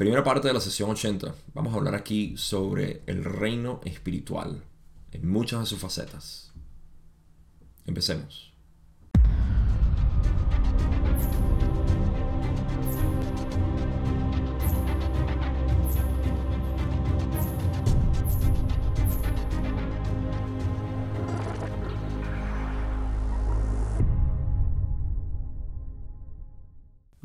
[0.00, 1.34] Primera parte de la sesión 80.
[1.52, 4.64] Vamos a hablar aquí sobre el reino espiritual
[5.12, 6.54] en muchas de sus facetas.
[7.84, 8.49] Empecemos.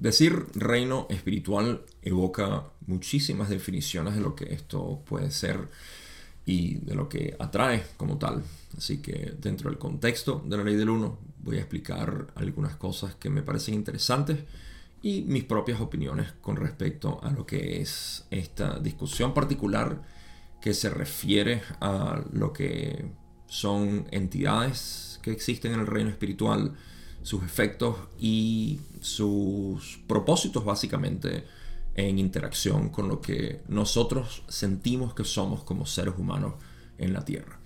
[0.05, 5.68] Decir reino espiritual evoca muchísimas definiciones de lo que esto puede ser
[6.46, 8.43] y de lo que atrae como tal.
[8.77, 13.15] Así que dentro del contexto de la ley del uno voy a explicar algunas cosas
[13.15, 14.37] que me parecen interesantes
[15.01, 20.04] y mis propias opiniones con respecto a lo que es esta discusión particular
[20.61, 23.10] que se refiere a lo que
[23.47, 26.75] son entidades que existen en el reino espiritual,
[27.25, 31.43] sus efectos y sus propósitos básicamente
[31.96, 36.53] en interacción con lo que nosotros sentimos que somos como seres humanos
[36.99, 37.58] en la Tierra.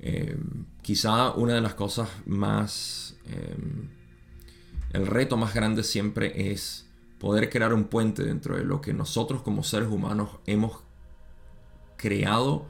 [0.00, 0.38] Eh,
[0.80, 3.14] quizá una de las cosas más...
[3.26, 3.56] Eh,
[4.94, 6.86] el reto más grande siempre es
[7.18, 10.78] poder crear un puente dentro de lo que nosotros como seres humanos hemos
[11.98, 12.64] creado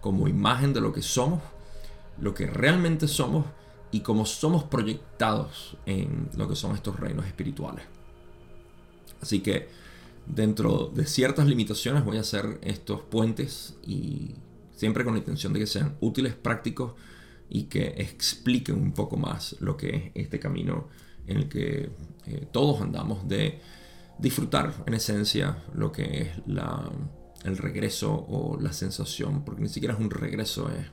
[0.00, 1.42] como imagen de lo que somos,
[2.18, 3.44] lo que realmente somos
[3.90, 7.84] y cómo somos proyectados en lo que son estos reinos espirituales.
[9.20, 9.68] Así que
[10.26, 14.34] dentro de ciertas limitaciones voy a hacer estos puentes y
[14.76, 16.92] siempre con la intención de que sean útiles, prácticos
[17.48, 20.88] y que expliquen un poco más lo que es este camino
[21.26, 21.90] en el que
[22.26, 23.60] eh, todos andamos de
[24.18, 26.90] disfrutar en esencia lo que es la,
[27.44, 30.86] el regreso o la sensación, porque ni siquiera es un regreso, es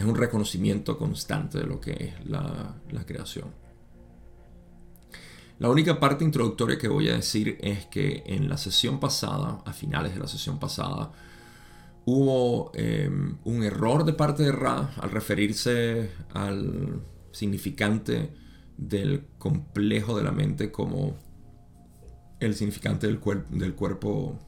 [0.00, 2.74] es un reconocimiento constante de lo que es la,
[3.06, 3.48] creación.
[5.58, 9.72] La única parte introductoria que voy a decir es que en la sesión pasada, a
[9.74, 11.12] finales de la sesión pasada,
[12.06, 18.32] hubo em, un error de parte de Ra al referirse al significante
[18.78, 21.18] del complejo de la mente como
[22.40, 24.38] el significante del, del cuerpo,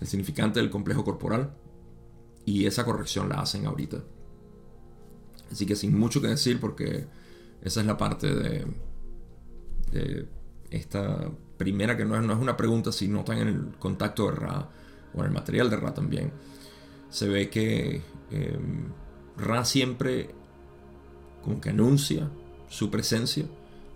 [0.00, 1.56] el significante del complejo corporal.
[2.46, 3.98] Y esa corrección la hacen ahorita.
[5.50, 7.06] Así que sin mucho que decir porque
[7.62, 8.66] esa es la parte de,
[10.70, 14.68] esta primera que no es, una pregunta, si notan en el contacto de Ra
[15.12, 16.32] o en el material de Ra también,
[17.10, 18.88] se ve que em,
[19.36, 20.30] Ra siempre
[21.42, 22.30] como que anuncia
[22.68, 23.46] su presencia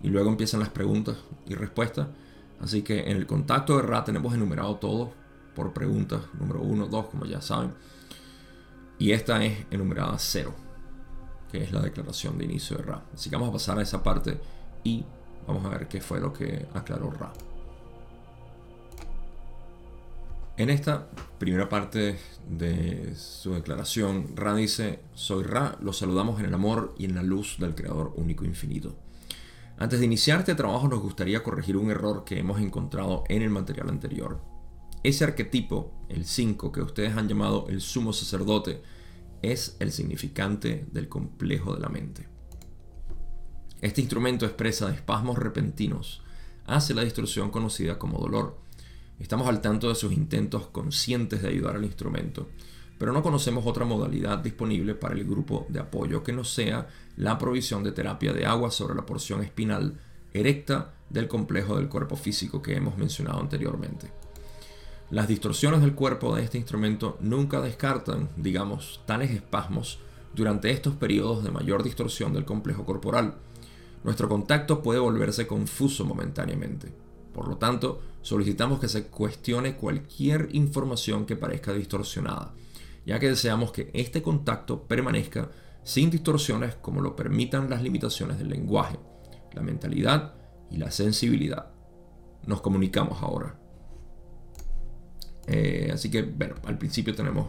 [0.03, 1.17] y luego empiezan las preguntas
[1.47, 2.07] y respuestas.
[2.59, 5.13] Así que en el contacto de Ra tenemos enumerado todo
[5.55, 7.73] por preguntas, número 1, 2, como ya saben.
[8.99, 10.64] Y esta es enumerada 0
[11.63, 13.03] es la declaración de inicio de Ra.
[13.13, 14.39] Así que vamos a pasar a esa parte
[14.83, 15.03] y
[15.47, 17.33] vamos a ver qué fue lo que aclaró Ra.
[20.57, 22.17] En esta primera parte
[22.47, 27.23] de su declaración, Ra dice, soy Ra, los saludamos en el amor y en la
[27.23, 28.95] luz del Creador único infinito.
[29.77, 33.49] Antes de iniciar este trabajo nos gustaría corregir un error que hemos encontrado en el
[33.49, 34.39] material anterior.
[35.03, 38.81] Ese arquetipo, el 5, que ustedes han llamado el sumo sacerdote,
[39.51, 42.27] es el significante del complejo de la mente.
[43.81, 46.23] Este instrumento expresa espasmos repentinos,
[46.65, 48.57] hace la distorsión conocida como dolor.
[49.19, 52.49] Estamos al tanto de sus intentos conscientes de ayudar al instrumento,
[52.97, 57.37] pero no conocemos otra modalidad disponible para el grupo de apoyo que no sea la
[57.37, 59.99] provisión de terapia de agua sobre la porción espinal
[60.33, 64.24] erecta del complejo del cuerpo físico que hemos mencionado anteriormente.
[65.11, 69.99] Las distorsiones del cuerpo de este instrumento nunca descartan, digamos, tales espasmos
[70.33, 73.35] durante estos periodos de mayor distorsión del complejo corporal.
[74.03, 76.91] Nuestro contacto puede volverse confuso momentáneamente.
[77.33, 82.53] Por lo tanto, solicitamos que se cuestione cualquier información que parezca distorsionada,
[83.05, 85.49] ya que deseamos que este contacto permanezca
[85.83, 88.97] sin distorsiones como lo permitan las limitaciones del lenguaje,
[89.53, 90.33] la mentalidad
[90.71, 91.67] y la sensibilidad.
[92.47, 93.64] Nos comunicamos ahora.
[95.47, 97.47] Eh, así que, bueno, al principio tenemos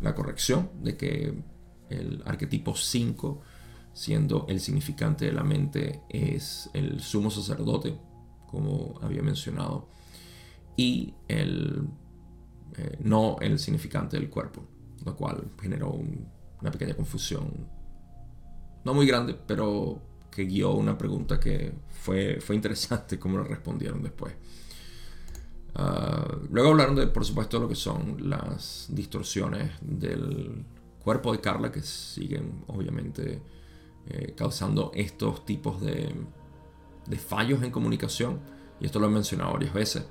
[0.00, 1.34] la corrección de que
[1.90, 3.40] el arquetipo 5,
[3.92, 7.96] siendo el significante de la mente, es el sumo sacerdote,
[8.46, 9.88] como había mencionado,
[10.76, 11.88] y el,
[12.76, 14.64] eh, no el significante del cuerpo,
[15.04, 16.00] lo cual generó
[16.60, 17.68] una pequeña confusión,
[18.84, 20.00] no muy grande, pero
[20.30, 24.34] que guió una pregunta que fue, fue interesante cómo lo respondieron después.
[25.74, 30.64] Ah, luego hablaron de, por supuesto, lo que son las distorsiones del
[31.02, 33.40] cuerpo de Carla que siguen, obviamente,
[34.08, 36.14] eh, causando estos tipos de,
[37.18, 38.40] fallos en comunicación.
[38.80, 40.04] Y esto lo he mencionado varias veces.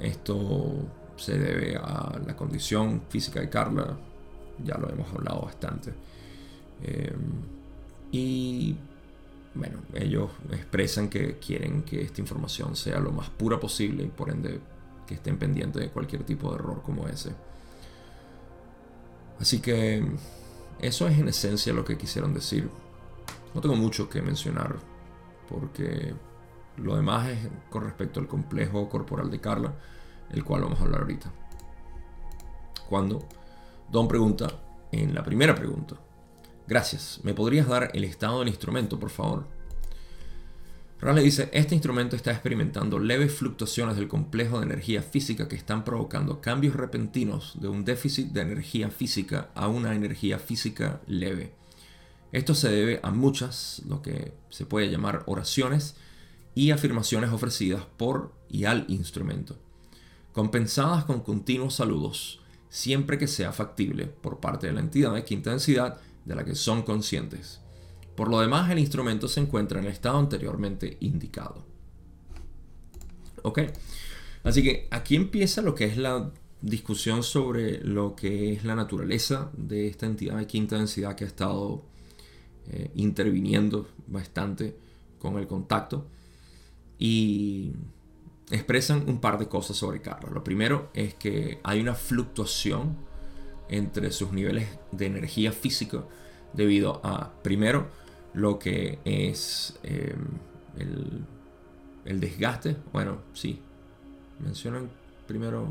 [0.00, 0.72] esto
[1.16, 3.98] se debe a la condición física de Carla,
[4.64, 5.92] ya lo hemos hablado bastante.
[8.10, 8.76] y
[9.58, 14.30] bueno, ellos expresan que quieren que esta información sea lo más pura posible y por
[14.30, 14.60] ende
[15.06, 17.32] que estén pendientes de cualquier tipo de error como ese.
[19.40, 20.04] Así que
[20.80, 22.70] eso es en esencia lo que quisieron decir.
[23.54, 24.76] No tengo mucho que mencionar
[25.48, 26.14] porque
[26.76, 27.38] lo demás es
[27.68, 29.74] con respecto al complejo corporal de Carla,
[30.30, 31.32] el cual vamos a hablar ahorita.
[32.88, 33.26] Cuando
[33.90, 34.46] Don pregunta
[34.92, 35.96] en la primera pregunta,
[36.68, 37.20] Gracias.
[37.22, 39.46] ¿Me podrías dar el estado del instrumento, por favor?
[41.00, 45.82] le dice, este instrumento está experimentando leves fluctuaciones del complejo de energía física que están
[45.84, 51.54] provocando cambios repentinos de un déficit de energía física a una energía física leve.
[52.32, 55.96] Esto se debe a muchas, lo que se puede llamar oraciones
[56.54, 59.56] y afirmaciones ofrecidas por y al instrumento,
[60.32, 65.50] compensadas con continuos saludos, siempre que sea factible por parte de la entidad de quinta
[65.50, 67.60] densidad de la que son conscientes.
[68.14, 71.64] Por lo demás, el instrumento se encuentra en el estado anteriormente indicado.
[73.42, 73.60] ¿Ok?
[74.44, 76.30] Así que aquí empieza lo que es la
[76.60, 81.28] discusión sobre lo que es la naturaleza de esta entidad de quinta densidad que ha
[81.28, 81.84] estado
[82.70, 84.76] eh, interviniendo bastante
[85.18, 86.06] con el contacto.
[86.98, 87.72] Y
[88.50, 90.30] expresan un par de cosas sobre Carla.
[90.30, 93.07] Lo primero es que hay una fluctuación
[93.68, 96.04] entre sus niveles de energía física
[96.52, 97.88] debido a, primero,
[98.34, 100.26] lo que es em,
[102.04, 102.76] el, desgaste.
[102.92, 103.60] Bueno, sí,
[104.40, 104.90] mencionan
[105.26, 105.68] primero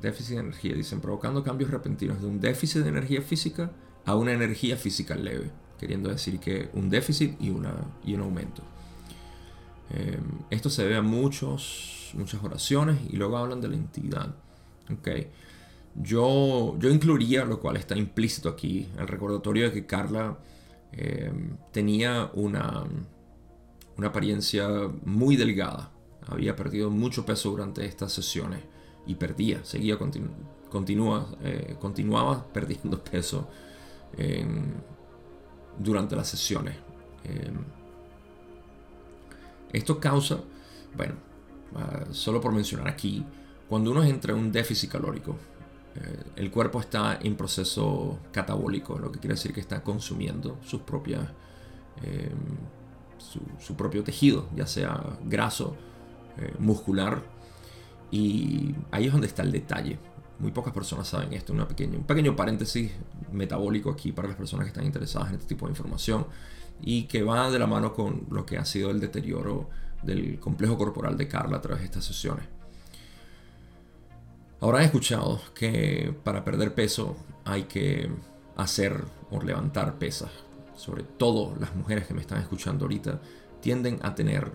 [0.00, 0.74] déficit de energía.
[0.74, 3.70] Dicen provocando cambios repentinos de un déficit de energía física
[4.04, 5.50] a una energía física leve.
[5.78, 7.74] Queriendo decir que un déficit y, una,
[8.04, 8.62] y un aumento.
[9.90, 14.34] Em, esto se debe a muchos, muchas oraciones y luego hablan de la entidad.
[14.98, 15.28] Okay.
[15.94, 20.36] Yo, yo incluiría, lo cual está implícito aquí, el recordatorio de que Carla
[20.92, 21.32] eh,
[21.72, 22.84] tenía una,
[23.96, 24.68] una apariencia
[25.04, 25.90] muy delgada.
[26.26, 28.60] Había perdido mucho peso durante estas sesiones
[29.06, 33.48] y perdía, seguía, continua, eh, continuaba perdiendo peso
[35.78, 36.76] durante las sesiones.
[37.24, 37.50] Eh,
[39.72, 40.40] esto causa,
[40.96, 41.14] bueno,
[41.76, 43.24] ah, solo por mencionar aquí,
[43.68, 45.36] cuando uno entra en un déficit calórico,
[45.96, 50.82] eh, el cuerpo está en proceso catabólico, lo que quiere decir que está consumiendo sus
[50.82, 51.22] propias,
[52.02, 52.30] eh,
[53.58, 55.76] su, propio tejido, ya sea graso,
[56.38, 57.22] eh, muscular.
[58.10, 59.98] Y ahí es donde está el detalle.
[60.38, 61.52] Muy pocas personas saben esto.
[61.52, 62.92] Una pequeña, un pequeño paréntesis
[63.32, 66.26] metabólico aquí para las personas que están interesadas en este tipo de información
[66.82, 69.68] y que va de la mano con lo que ha sido el deterioro
[70.06, 72.44] del complejo corporal de Carla a través de estas sesiones.
[74.60, 78.10] Habrán escuchado que para perder peso hay que
[78.56, 80.30] hacer o levantar pesas.
[80.74, 83.20] Sobre todo las mujeres que me están escuchando ahorita
[83.60, 84.50] tienden a tener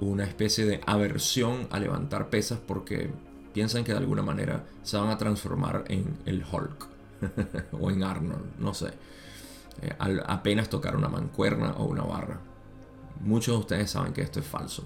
[0.00, 3.10] una especie de aversión a levantar pesas porque
[3.52, 6.88] piensan que de alguna manera se van a transformar en el Hulk
[7.72, 8.88] o en Arnold, no sé.
[9.82, 12.40] Eh, al apenas tocar una mancuerna o una barra.
[13.20, 14.84] Muchos de ustedes saben que esto es falso.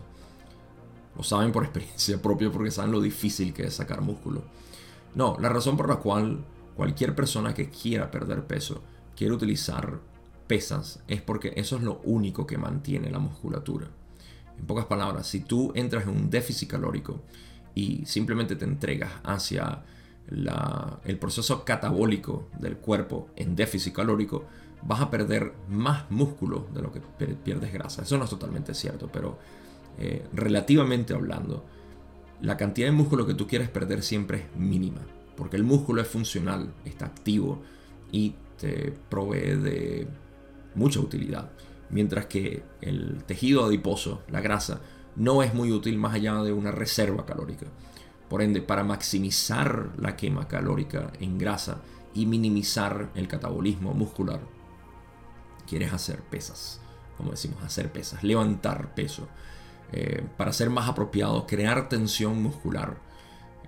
[1.17, 4.43] Lo saben por experiencia propia porque saben lo difícil que es sacar músculo.
[5.15, 6.44] No, la razón por la cual
[6.75, 8.82] cualquier persona que quiera perder peso
[9.17, 10.01] quiere utilizar
[10.46, 13.89] pesas es porque eso es lo único que mantiene la musculatura.
[14.58, 17.22] En pocas palabras, si tú entras en un déficit calórico
[17.75, 19.82] y simplemente te entregas hacia
[21.05, 24.44] el proceso catabólico del cuerpo en déficit calórico,
[24.82, 28.03] vas a perder más músculo de lo que pierdes grasa.
[28.03, 29.39] Eso no es totalmente cierto, pero
[29.99, 31.65] eh, relativamente hablando,
[32.41, 35.03] la cantidad de músculo que tú quieres perder siempre es mínima,
[35.37, 37.63] porque el músculo es funcional, está activo
[38.10, 40.08] y te provee de
[40.75, 41.51] mucha utilidad,
[41.91, 44.81] mientras que el tejido adiposo, la grasa,
[45.17, 47.67] no es muy útil más allá de una reserva calórica.
[48.29, 51.82] Por ende, para maximizar la quema calórica en grasa
[52.15, 54.41] y minimizar el catabolismo muscular,
[55.70, 56.81] quieres hacer pesas,
[57.17, 59.29] como decimos, hacer pesas, levantar peso.
[59.93, 62.96] Eh, para ser más apropiado, crear tensión muscular.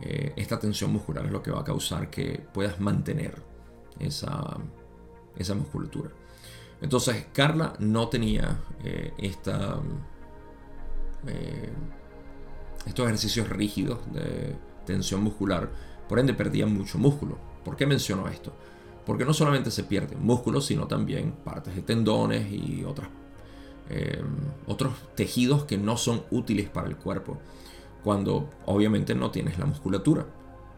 [0.01, 3.41] Eh, esta tensión muscular es lo que va a causar que puedas mantener
[4.01, 4.59] esa,
[5.37, 6.11] esa musculatura.
[6.81, 9.13] Entonces, Carla no tenía eh,
[12.85, 15.71] estos ejercicios rígidos de tensión muscular,
[16.09, 17.39] por ende perdía mucho músculo.
[17.65, 18.53] ¿Por qué menciono esto?
[19.07, 23.09] Porque no solamente se pierde músculo, sino también partes de tendones y otras
[23.91, 27.39] em, otros tejidos que no son útiles para el cuerpo,
[28.05, 30.27] cuando obviamente no tienes la musculatura.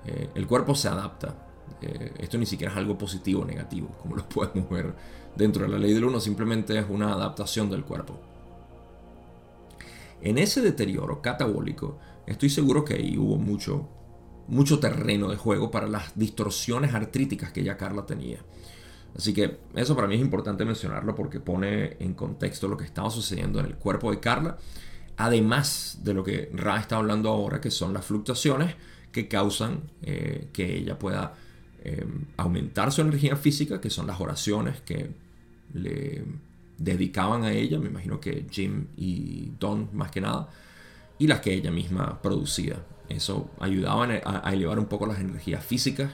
[0.07, 1.35] Eh, el cuerpo se adapta.
[1.81, 4.95] Eh, esto ni siquiera es algo positivo o negativo, como lo podemos ver
[5.37, 8.19] dentro de la ley del 1, simplemente es una adaptación del cuerpo.
[10.21, 13.89] En ese deterioro catabólico, estoy seguro que ahí hubo mucho,
[14.49, 18.39] mucho terreno de juego para las distorsiones artríticas que ya Carla tenía.
[19.17, 23.11] Así que eso para mí es importante mencionarlo porque pone en contexto lo que estaba
[23.11, 24.59] sucediendo en el cuerpo de Carla,
[25.17, 28.75] además de lo que Ra está hablando ahora, que son las fluctuaciones
[29.13, 31.35] que causan eh, que ella pueda
[31.85, 32.05] eh,
[32.37, 35.11] aumentar su energía física, que son las oraciones que
[35.73, 36.25] le
[36.77, 40.49] dedicaban a ella, me imagino que Jim y Don más que nada,
[41.19, 42.83] y las que ella misma producía.
[43.09, 46.13] Eso ayudaba a, elevar un poco las energías físicas,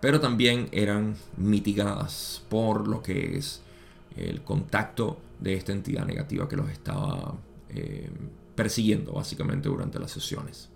[0.00, 3.62] pero también eran mitigadas por lo que es
[4.16, 7.34] el contacto de esta entidad negativa que los estaba
[7.70, 8.10] eh,
[8.54, 10.68] persiguiendo básicamente durante las sesiones.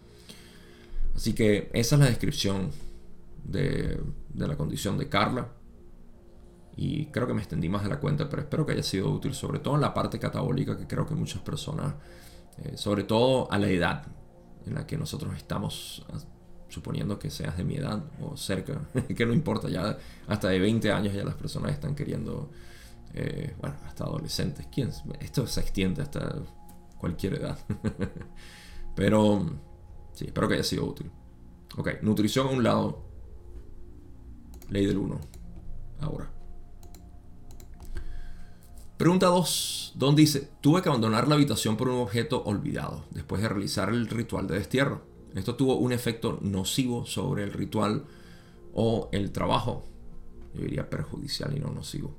[1.15, 2.71] Así que esa es la descripción
[3.45, 4.01] de,
[4.35, 5.49] la condición de Carla.
[6.77, 9.35] Y creo que me extendí más de la cuenta, pero espero que haya sido útil,
[9.35, 11.95] sobre todo en la parte catabólica que creo que muchas personas,
[12.59, 14.07] eh, sobre todo a la edad
[14.69, 16.05] en la que nosotros estamos,
[16.69, 18.81] suponiendo que seas de mi edad o cerca,
[19.17, 22.51] que no importa, ya hasta de 20 años ya las personas están queriendo,
[23.15, 24.91] eh, bueno, hasta adolescentes, ¿quién?
[25.21, 26.37] Esto se extiende hasta
[26.99, 27.59] cualquier edad.
[28.95, 29.61] pero
[30.13, 31.11] sí, espero que haya sido útil.
[31.77, 33.05] Ok, nutrición a un lado,
[34.69, 35.21] ley del 1,
[36.01, 36.38] ahora.
[38.99, 39.93] Pregunta 2.
[39.95, 44.09] Don dice, tuve que abandonar la habitación por un objeto olvidado después de realizar el
[44.09, 45.03] ritual de destierro.
[45.37, 48.07] Esto tuvo un efecto nocivo sobre el ritual
[48.75, 49.85] o el trabajo.
[50.53, 52.13] Yo diría perjudicial y no nocivo.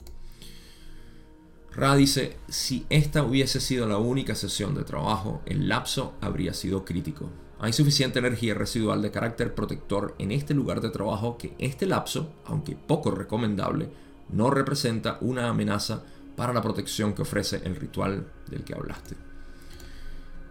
[1.76, 6.86] Ra dice, si esta hubiese sido la única sesión de trabajo, el lapso habría sido
[6.86, 7.30] crítico.
[7.60, 12.32] Hay suficiente energía residual de carácter protector en este lugar de trabajo que este lapso,
[12.46, 13.90] aunque poco recomendable,
[14.30, 16.04] no representa una amenaza
[16.40, 19.14] para la protección que ofrece el ritual del que hablaste.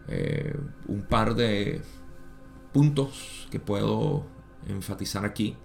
[0.07, 0.55] Eh,
[0.87, 1.81] un par de
[2.75, 4.27] puntos que puedo
[4.67, 5.57] enfatizar aquí.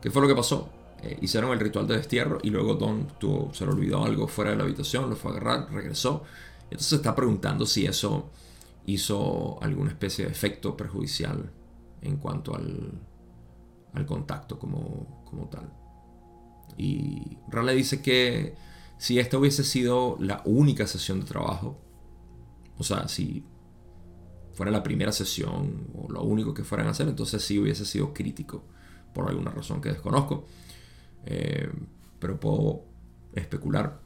[0.00, 0.70] ¿Qué fue lo que pasó?
[1.02, 4.52] Eh, hicieron el ritual de destierro y luego Don tuvo, se le olvidó algo fuera
[4.52, 6.22] de la habitación, lo fue a agarrar, regresó.
[6.62, 8.30] Entonces se está preguntando si eso
[8.86, 11.50] hizo alguna especie de efecto perjudicial
[12.02, 15.81] en cuanto al, contacto como tal.
[16.76, 18.54] Y Raleigh dice que
[18.98, 21.80] si esta hubiese sido la única sesión de trabajo,
[22.78, 23.44] o sea, si
[24.54, 28.12] fuera la primera sesión o lo único que fueran a hacer, entonces sí hubiese sido
[28.12, 28.64] crítico,
[29.12, 30.46] por alguna razón que desconozco.
[31.26, 31.70] Eh,
[32.18, 32.84] pero puedo
[33.34, 34.00] especular.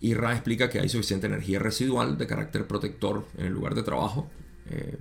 [0.00, 3.82] Y Ra explica que hay suficiente energía residual de carácter protector en el lugar de
[3.82, 4.30] trabajo,
[4.66, 4.98] eh,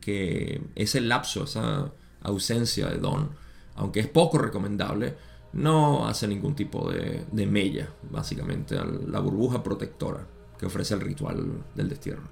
[0.00, 3.30] que ese lapso, esa ausencia de don,
[3.76, 5.16] aunque es poco recomendable,
[5.52, 10.26] no hace ningún tipo de, mella, básicamente, a la burbuja protectora
[10.58, 12.22] que ofrece el ritual del destierro.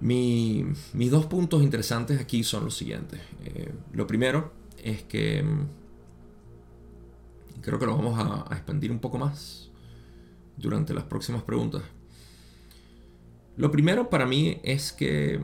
[0.00, 3.20] mis dos puntos interesantes aquí son los siguientes.
[3.44, 4.52] Eh, lo primero
[4.82, 5.66] es que mm,
[7.60, 9.70] creo que lo vamos a expandir un poco más
[10.56, 11.82] durante las próximas preguntas.
[13.56, 15.40] Lo primero para mí es que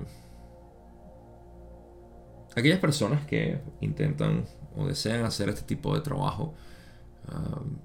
[2.57, 4.45] aquellas personas que intentan
[4.77, 6.55] o desean hacer este tipo de trabajo
[7.33, 7.77] um,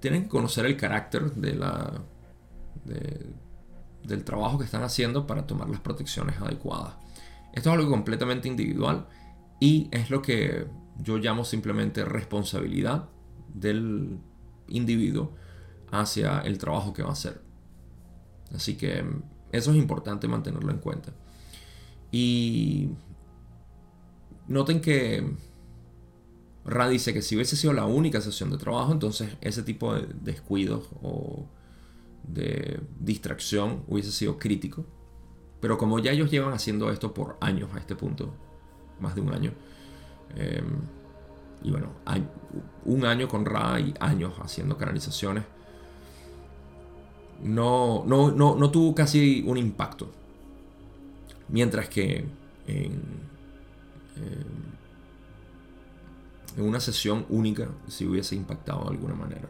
[0.00, 2.02] tienen que conocer el carácter de la,
[2.84, 6.94] del trabajo que están haciendo para tomar las protecciones adecuadas.
[7.52, 9.08] Esto es algo completamente individual
[9.60, 10.66] y es lo que
[10.98, 13.08] yo llamo simplemente responsabilidad
[13.52, 14.18] del
[14.68, 15.34] individuo
[15.90, 17.40] hacia el trabajo que va a hacer.
[18.54, 19.04] Así que
[19.52, 21.12] eso es importante mantenerlo en cuenta.
[22.12, 22.90] Y
[24.48, 25.24] Noten que
[26.64, 30.06] Ra dice que si hubiese sido la única sesión de trabajo, entonces ese tipo de
[30.20, 31.46] descuidos o
[32.24, 34.84] de distracción hubiese sido crítico.
[35.60, 38.34] Pero como ya ellos llevan haciendo esto por años a este punto,
[39.00, 39.52] más de un año,
[40.36, 40.80] em,
[41.62, 41.88] y bueno,
[42.84, 45.44] un año con Ra y años haciendo canalizaciones,
[47.42, 50.10] no, no, no tuvo casi un impacto.
[51.48, 52.26] Mientras que
[52.66, 53.28] en
[56.56, 59.48] en una sesión única si hubiese impactado de alguna manera.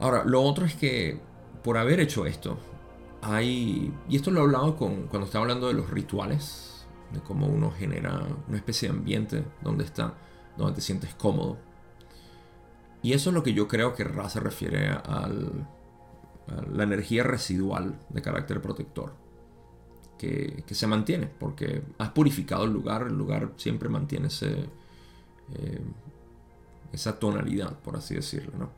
[0.00, 1.20] Ahora, lo otro es que
[1.62, 2.58] por haber hecho esto,
[3.22, 7.46] hay, y esto lo he hablado con, cuando estaba hablando de los rituales, de cómo
[7.46, 10.14] uno genera una especie de ambiente donde está,
[10.58, 11.56] donde te sientes cómodo.
[13.02, 15.68] Y eso es lo que yo creo que Ra se refiere al,
[16.48, 19.14] a la energía residual de carácter protector.
[20.18, 25.80] Que, se mantiene, porque has purificado el lugar, el lugar siempre mantiene eh,
[26.92, 28.52] esa tonalidad, por así decirlo.
[28.56, 28.70] ¿no?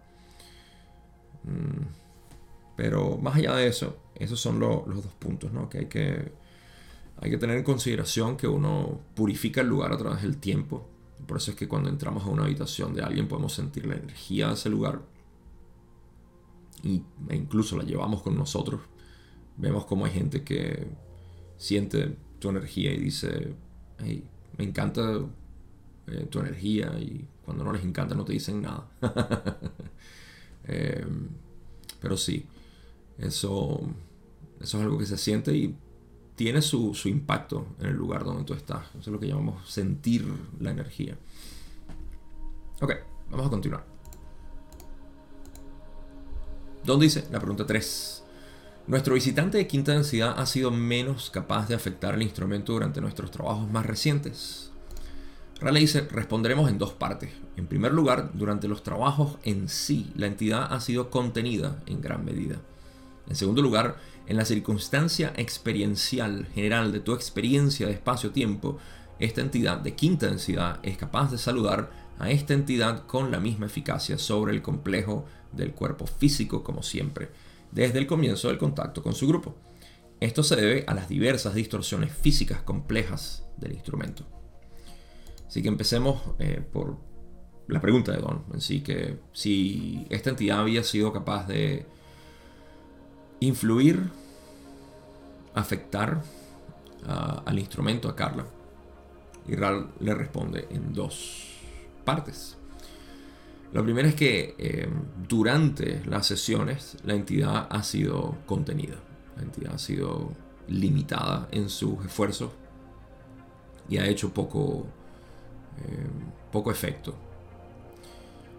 [1.45, 1.87] Mm,
[2.75, 5.69] pero más allá de eso, esos son los dos puntos ¿no?
[5.69, 6.33] que, hay que
[7.19, 10.87] hay que tener en consideración que uno purifica el lugar a través del tiempo.
[11.27, 14.49] Por eso es que cuando entramos a una habitación de alguien podemos sentir la energía
[14.49, 15.01] de ese lugar
[16.85, 17.03] e
[17.35, 18.83] incluso la llevamos con nosotros.
[19.57, 20.87] Vemos como hay gente que
[21.59, 23.55] siente tu energía y dice,
[23.99, 24.25] hey,
[24.59, 25.21] me encanta
[26.07, 28.89] eh, tu energía y cuando no les encanta no te dicen nada.
[30.69, 31.29] Em,
[32.01, 32.45] pero sí,
[33.19, 33.81] eso,
[34.61, 35.77] eso es algo que se siente y
[36.35, 38.89] tiene su, su, impacto en el lugar donde tú estás.
[38.89, 40.27] Eso es lo que llamamos sentir
[40.59, 41.17] la energía.
[42.81, 42.93] Ok,
[43.31, 43.87] vamos a continuar.
[46.85, 48.16] Don dice, la pregunta 3.
[48.87, 53.33] Nuestro visitante de quinta densidad ha sido menos capaz de afectar el instrumento durante nuestros
[53.33, 54.71] trabajos más recientes.
[55.61, 57.31] Raleigh dice, responderemos en dos partes.
[57.57, 62.25] En primer lugar, durante los trabajos en sí, la entidad ha sido contenida en gran
[62.25, 62.61] medida.
[63.29, 63.97] En segundo lugar,
[64.29, 68.79] en la circunstancia experiencial general de tu experiencia de espacio-tiempo,
[69.19, 71.91] esta entidad de quinta densidad es capaz de saludar
[72.21, 77.31] a esta entidad con la misma eficacia sobre el complejo del cuerpo físico como siempre,
[77.73, 79.57] desde el comienzo del contacto con su grupo.
[80.21, 84.25] Esto se debe a las diversas distorsiones físicas complejas del instrumento.
[85.47, 86.97] Así que empecemos eh, por
[87.69, 91.87] la pregunta de Don, en que si esta entidad había sido capaz de
[93.41, 94.11] influir,
[95.55, 96.23] afectar
[97.07, 98.47] al instrumento, a Carla.
[99.47, 101.55] Y Ral le responde en dos
[102.05, 102.56] partes.
[103.77, 104.89] Lo primero es que eh,
[105.29, 108.97] durante las sesiones la entidad ha sido contenida,
[109.37, 110.33] la entidad ha sido
[110.67, 112.53] limitada en sus esfuerzos
[113.87, 114.87] y ha hecho poco,
[115.87, 116.07] eh,
[116.51, 117.15] poco efecto.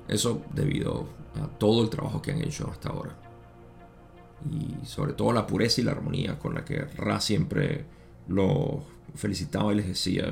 [0.07, 1.09] Eso debido
[1.41, 3.17] a todo el trabajo que han hecho hasta ahora.
[4.51, 7.85] Y sobre todo la pureza y la armonía con la que Ra siempre
[8.27, 8.83] los
[9.15, 10.31] felicitaba y les decía,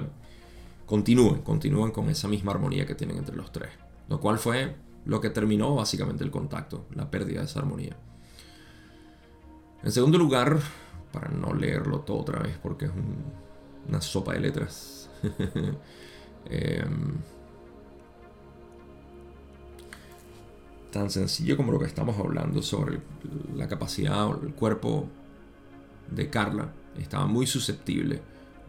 [0.85, 3.71] continúen, continúen con esa misma armonía que tienen entre los tres.
[4.07, 7.95] Lo cual fue lo que terminó básicamente el contacto, la pérdida de esa armonía.
[9.83, 10.59] En segundo lugar,
[11.11, 12.91] para no leerlo todo otra vez porque es
[13.87, 15.09] una sopa de letras,
[16.49, 17.13] em,
[20.91, 22.99] tan sencillo como lo que estamos hablando sobre
[23.55, 25.07] la capacidad o el cuerpo
[26.09, 28.21] de Carla, estaba muy susceptible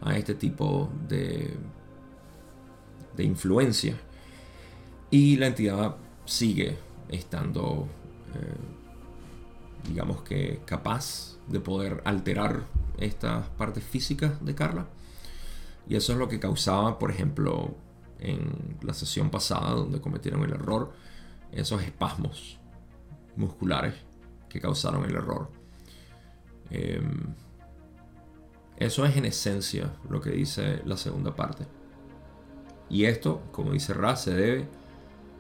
[0.03, 1.57] a este tipo de,
[3.17, 3.97] de influencia
[5.11, 5.97] y la entidad
[6.27, 7.89] sigue estando,
[8.35, 12.65] eh, digamos que, capaz de poder alterar
[12.99, 14.87] estas partes físicas de Carla.
[15.89, 17.75] Y eso es lo que causaba, por ejemplo,
[18.19, 20.93] en la sesión pasada, donde cometieron el error,
[21.53, 22.59] esos espasmos
[23.37, 23.95] musculares
[24.49, 25.51] que causaron el error.
[26.71, 27.35] Em,
[28.77, 31.67] eso es en esencia lo que dice la segunda parte.
[32.89, 34.69] Y esto, como dice Ra, se debe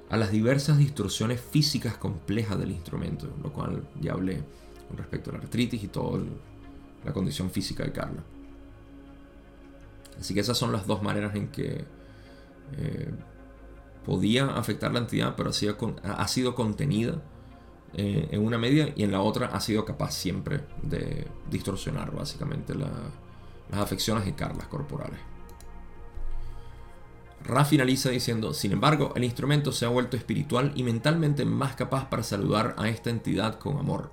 [0.09, 4.42] a las diversas distorsiones físicas complejas del instrumento, lo cual ya hablé
[4.88, 6.23] con respecto a la artritis y toda
[7.05, 8.23] la condición física de Carla.
[10.19, 11.85] Así que esas son las dos maneras en que
[12.77, 13.11] eh,
[14.05, 17.21] podía afectar la entidad, pero ha sido, contenida
[17.95, 22.75] eh, en una medida y en la otra ha sido capaz siempre de distorsionar básicamente
[22.75, 22.90] las
[23.73, 25.36] afecciones de Carlas corporales.
[27.44, 32.09] Ra finaliza diciendo, sin embargo, el instrumento se ha vuelto espiritual y mentalmente más capaz
[32.09, 34.11] para saludar a esta entidad con amor,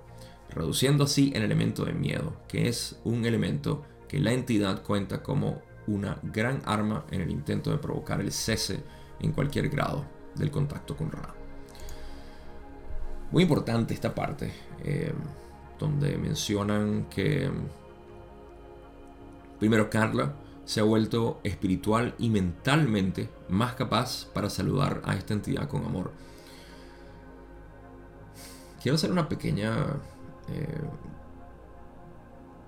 [0.50, 5.62] reduciendo así el elemento de miedo, que es un elemento que la entidad cuenta como
[5.86, 8.82] una gran arma en el intento de provocar el cese
[9.20, 10.04] en cualquier grado
[10.36, 11.34] del contacto con Ra.
[13.30, 14.52] Muy importante esta parte,
[14.84, 15.12] eh,
[15.78, 17.50] donde mencionan que
[19.58, 25.68] primero Carla se ha vuelto espiritual y mentalmente más capaz para saludar a esta entidad
[25.68, 26.12] con amor.
[28.82, 29.74] Quiero hacer una pequeña
[30.48, 30.80] eh,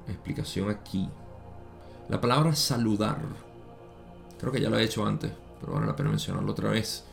[0.09, 1.09] explicación aquí.
[2.09, 3.19] La palabra saludar,
[4.39, 7.05] creo que ya lo he hecho antes, pero vale la pena mencionarlo otra vez.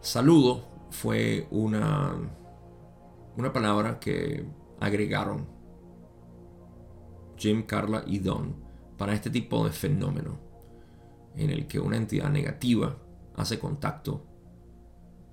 [0.00, 2.14] Saludo fue una,
[3.36, 4.46] una palabra que
[4.80, 5.46] agregaron
[7.36, 8.65] Jim, Carla y Don
[8.96, 10.38] para este tipo de fenómeno
[11.36, 12.96] en el que una entidad negativa
[13.34, 14.26] hace contacto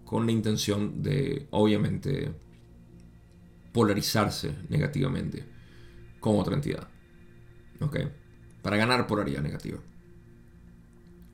[0.04, 2.34] con la intención de, obviamente,
[3.72, 5.46] polarizarse negativamente
[6.20, 6.88] con otra entidad.
[7.82, 7.98] ¿Ok?
[8.62, 9.80] Para ganar polaridad negativa.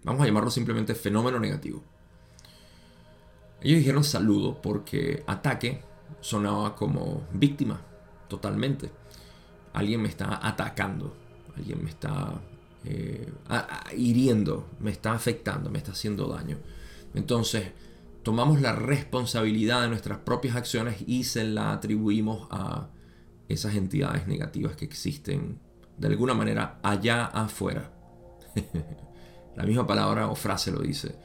[0.04, 1.84] Vamos a llamarlo simplemente fenómeno negativo.
[3.62, 5.82] Ellos dijeron saludo porque ataque
[6.22, 7.82] sonaba como víctima,
[8.30, 8.90] totalmente.
[9.74, 11.16] Alguien me está atacando,
[11.58, 12.42] alguien me está
[12.86, 13.32] eh,
[13.96, 16.58] hiriendo, me está afectando, me está haciendo daño.
[17.14, 17.72] Entonces,
[18.24, 22.90] tomamos la responsabilidad de nuestras propias acciones y se la atribuimos a
[23.48, 25.60] esas entidades negativas que existen
[25.98, 27.92] de alguna manera allá afuera.
[29.56, 31.16] la misma palabra o frase lo dice.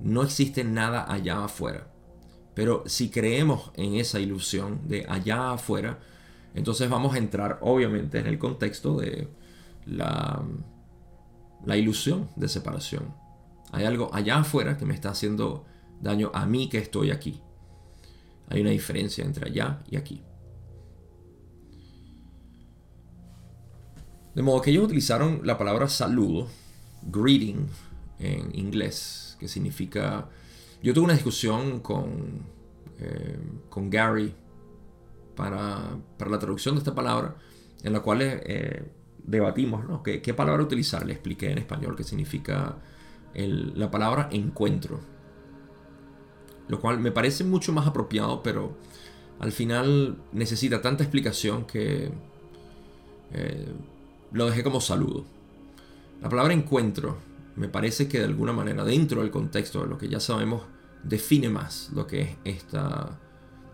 [0.00, 1.88] No existe nada allá afuera.
[2.54, 5.98] Pero si creemos en esa ilusión de allá afuera,
[6.54, 9.28] entonces vamos a entrar obviamente en el contexto de
[9.86, 10.42] la,
[11.64, 13.14] la ilusión de separación.
[13.72, 15.64] Hay algo allá afuera que me está haciendo
[16.00, 17.40] daño a mí que estoy aquí.
[18.48, 20.22] Hay una diferencia entre allá y aquí.
[24.34, 26.48] De modo que ellos utilizaron la palabra saludo,
[27.02, 27.66] greeting
[28.18, 30.28] en inglés, que significa...
[30.82, 32.42] Yo tuve una discusión con,
[32.98, 34.34] eh, con Gary
[35.36, 37.36] para, la traducción de esta palabra,
[37.82, 38.90] en la cual eh,
[39.24, 40.02] debatimos ¿no?
[40.02, 41.06] ¿Qué, ¿Qué, palabra utilizar.
[41.06, 42.76] Le expliqué en español qué significa
[43.34, 45.00] la palabra encuentro.
[46.68, 48.76] Lo cual me parece mucho más apropiado, pero
[49.40, 52.12] al final necesita tanta explicación que
[53.32, 53.72] eh,
[54.32, 55.24] lo dejé como saludo.
[56.20, 57.16] La palabra encuentro
[57.56, 60.62] me parece que de alguna manera, dentro del contexto de lo que ya sabemos,
[61.02, 62.64] define más lo que es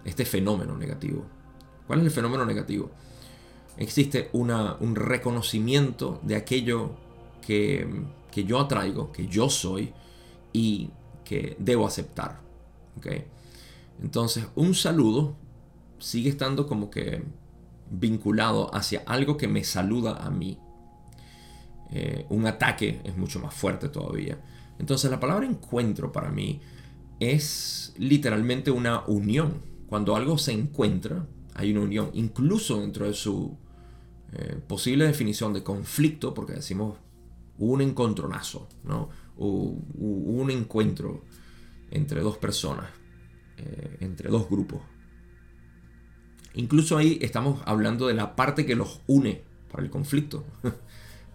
[0.05, 1.27] este fenómeno negativo.
[1.87, 2.91] ¿Cuál es el fenómeno negativo?
[3.79, 6.91] Existe una, un reconocimiento de aquello
[7.47, 7.89] que,
[8.31, 9.93] que yo atraigo, que yo soy
[10.53, 10.91] y
[11.25, 12.41] que debo aceptar.
[14.03, 15.37] Entonces, un saludo
[15.99, 17.23] sigue estando como que
[17.91, 20.59] vinculado hacia algo que me saluda a mí.
[21.91, 24.39] Eh, un ataque es mucho más fuerte todavía.
[24.79, 26.61] Entonces, la palabra encuentro para mí
[27.21, 29.63] es literalmente una unión.
[29.89, 33.57] Cuando algo se encuentra, hay una unión, incluso dentro de su
[34.33, 36.99] eh, posible definición de conflicto, porque decimos
[37.59, 39.09] un encontronazo, ¿no?
[39.37, 41.23] un encuentro
[41.91, 42.91] entre dos personas,
[43.57, 44.81] eh, entre dos grupos.
[46.55, 50.45] Incluso ahí estamos hablando de la parte que los une para el conflicto.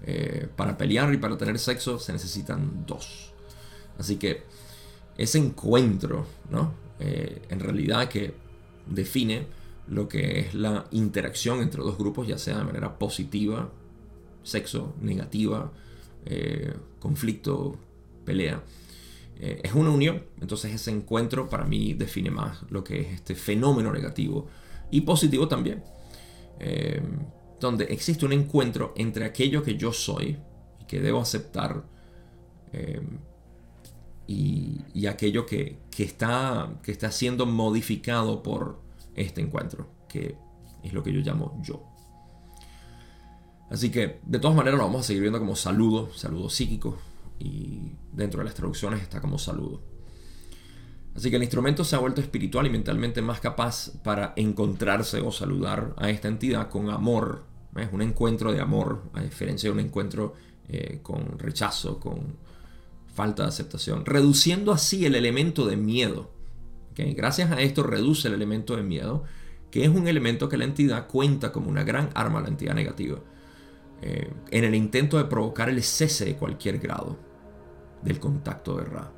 [0.06, 3.32] Eh, para pelear y para tener sexo se necesitan dos.
[3.98, 4.44] Así que
[5.18, 6.74] ese encuentro, ¿no?
[7.00, 8.34] Eh, en realidad que
[8.86, 9.48] define
[9.88, 13.70] lo que es la interacción entre dos grupos, ya sea de manera positiva,
[14.44, 15.72] sexo, negativa,
[17.00, 17.78] conflicto,
[18.24, 18.64] pelea.
[19.40, 20.24] Eh, es una unión.
[20.42, 24.48] Entonces ese encuentro para mí define más lo que es este fenómeno negativo
[24.92, 25.84] y positivo también.
[26.60, 27.02] Eh,
[27.60, 30.38] donde existe un encuentro entre aquello que yo soy
[30.82, 31.84] y que debo aceptar
[32.74, 33.02] eh,
[34.28, 38.80] y, aquello que, está, que está siendo modificado por
[39.16, 40.38] este encuentro, que
[40.84, 41.84] es lo que yo llamo yo.
[43.70, 46.98] Así que de todas maneras lo vamos a seguir viendo como saludo, saludo psíquico,
[47.40, 49.82] y dentro de las traducciones está como saludo.
[51.16, 55.32] Así que el instrumento se ha vuelto espiritual y mentalmente más capaz para encontrarse o
[55.32, 57.46] saludar a esta entidad con amor.
[57.76, 60.34] Es un encuentro de amor, a diferencia de un encuentro
[60.68, 62.38] eh, con rechazo, con
[63.14, 66.32] falta de aceptación, reduciendo así el elemento de miedo.
[66.96, 69.24] Gracias a esto reduce el elemento de miedo,
[69.72, 73.20] que es un elemento que la entidad cuenta como una gran arma la entidad negativa,
[74.02, 77.18] eh, en el intento de provocar el cese de cualquier grado
[78.04, 79.12] del contacto de Ra.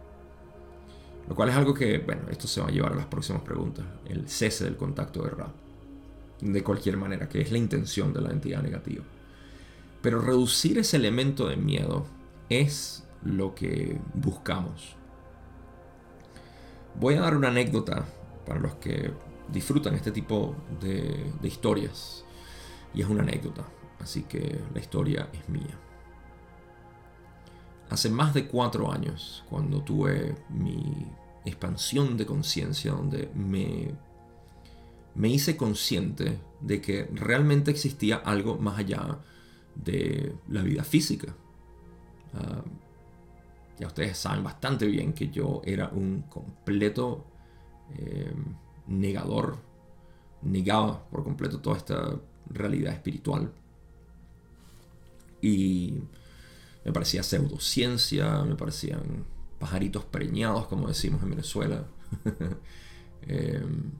[1.28, 3.84] Lo cual es algo que, bueno, esto se va a llevar a las próximas preguntas.
[4.08, 5.52] El cese del contacto de Ra.
[6.40, 9.04] De cualquier manera, que es la intención de la entidad negativa.
[10.02, 12.06] Pero reducir ese elemento de miedo
[12.50, 14.96] es lo que buscamos.
[17.00, 18.06] Voy a dar una anécdota
[18.46, 19.12] para los que
[19.52, 22.24] disfrutan este tipo de, historias.
[22.94, 23.64] Y es una anécdota,
[24.00, 25.78] así que la historia es mía
[27.90, 31.08] hace más de cuatro años, cuando tuve mi
[31.46, 33.92] expansión de conciencia, donde me,
[35.14, 39.20] me hice consciente de que realmente existía algo más allá
[39.76, 41.36] de la vida física.
[42.34, 42.64] Ah,
[43.80, 47.26] ya ustedes saben bastante bien que yo era un completo
[47.98, 48.34] eh,
[48.88, 49.58] negador,
[50.42, 53.52] negaba por completo toda esta realidad espiritual.
[55.42, 56.00] Y
[56.84, 59.26] me parecía pseudociencia, me parecían
[59.60, 61.86] pajaritos preñados, como decimos en Venezuela.
[63.28, 63.92] Em,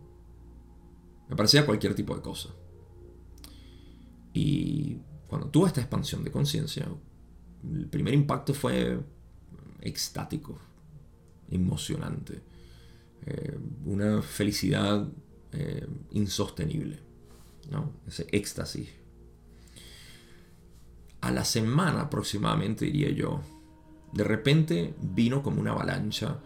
[1.28, 2.50] me parecía cualquier tipo de cosa.
[4.34, 6.88] Y cuando tuve esta expansión de conciencia,
[7.64, 9.00] el primer impacto fue
[9.82, 10.58] extático,
[11.50, 12.42] emocionante,
[13.26, 15.08] eh, una felicidad
[15.52, 17.00] eh, insostenible,
[17.72, 17.92] ¿no?
[18.08, 18.90] ese éxtasis.
[21.22, 23.42] A la semana aproximadamente, diría yo,
[24.14, 26.40] de repente vino como una avalancha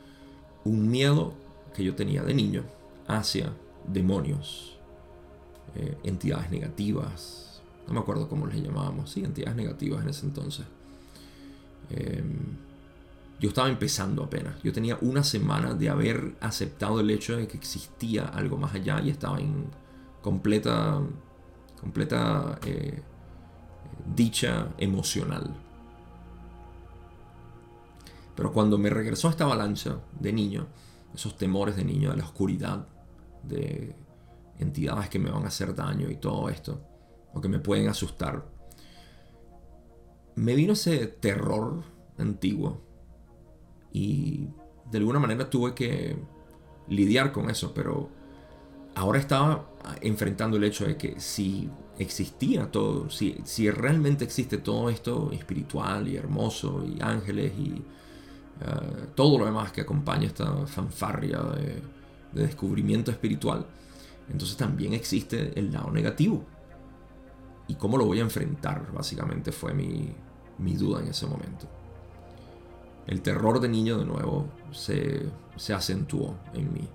[0.63, 1.33] un miedo
[1.75, 2.63] que yo tenía de niño
[3.07, 3.53] hacia
[3.87, 4.77] demonios,
[5.75, 10.65] eh, entidades negativas, no me acuerdo cómo les llamábamos, sí, entidades negativas en ese entonces.
[11.89, 12.68] Em,
[13.39, 17.55] yo estaba empezando apenas, yo tenía una semana de haber aceptado el hecho de que
[17.55, 19.67] existía algo más allá y estaba en
[20.21, 20.99] completa,
[21.79, 23.01] completa eh,
[24.13, 25.55] dicha emocional.
[28.35, 30.67] Pero cuando me regresó esta avalancha de niño,
[31.13, 32.87] esos temores de niño, de la oscuridad,
[33.43, 33.95] de
[34.59, 36.81] entidades que me van a hacer daño y todo esto,
[37.33, 38.45] o que me pueden asustar.
[40.35, 41.83] Me vino ese terror
[42.17, 42.88] antiguo
[43.91, 44.47] y
[44.91, 46.17] de alguna manera tuve que
[46.87, 48.09] lidiar con eso, pero
[48.95, 49.69] ahora estaba
[50.01, 56.07] enfrentando el hecho de que si existía todo, si, si realmente existe todo esto espiritual
[56.07, 57.83] y hermoso y ángeles y
[58.61, 61.81] eh, todo lo demás que acompaña esta fanfarria de,
[62.33, 63.65] de descubrimiento espiritual,
[64.29, 66.45] entonces también existe el lado negativo.
[67.67, 68.91] ¿Y cómo lo voy a enfrentar?
[68.91, 70.13] Básicamente fue mi,
[70.57, 71.67] mi duda en ese momento.
[73.09, 76.87] El terror de niño de nuevo se, se acentuó en mí.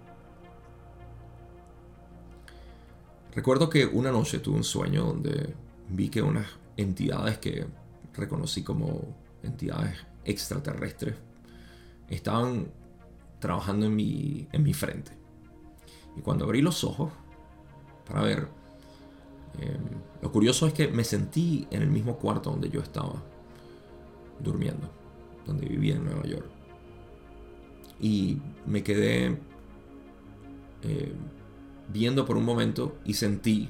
[3.34, 5.56] Recuerdo que una noche tuve un sueño donde
[5.88, 6.46] vi que unas
[6.76, 7.66] entidades que
[8.12, 9.00] reconocí como
[9.42, 11.16] entidades extraterrestres
[12.08, 12.68] estaban
[13.40, 15.10] trabajando en mi, en mi frente.
[16.16, 17.10] Y cuando abrí los ojos
[18.06, 18.46] para ver,
[19.58, 19.82] em,
[20.22, 23.20] lo curioso es que me sentí en el mismo cuarto donde yo estaba
[24.38, 24.88] durmiendo,
[25.46, 26.46] donde vivía en Nueva York.
[28.00, 29.38] Y me quedé em,
[31.92, 33.68] viendo por un momento y sentí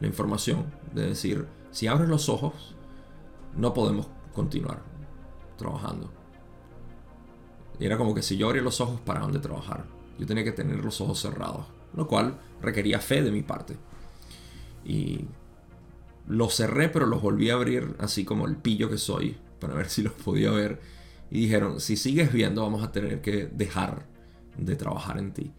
[0.00, 2.74] la información de decir, si abres los ojos,
[3.56, 4.82] no podemos continuar
[5.56, 6.10] trabajando.
[7.78, 9.84] Era como que si yo abría los ojos, ¿para dónde trabajar?
[10.18, 13.76] Yo tenía que tener los ojos cerrados, lo cual requería fe de mi parte.
[14.84, 15.26] Y
[16.28, 19.88] los cerré, pero los volví a abrir así como el pillo que soy, para ver
[19.88, 20.80] si los podía ver.
[21.32, 24.04] Y dijeron, si sigues viendo, vamos a tener que dejar
[24.58, 25.50] de trabajar en ti.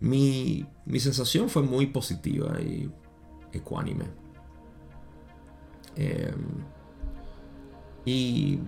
[0.00, 0.66] Mi,
[0.98, 2.90] sensación fue muy positiva y
[3.52, 4.06] ecuánime.
[5.96, 6.64] Em,
[8.06, 8.58] y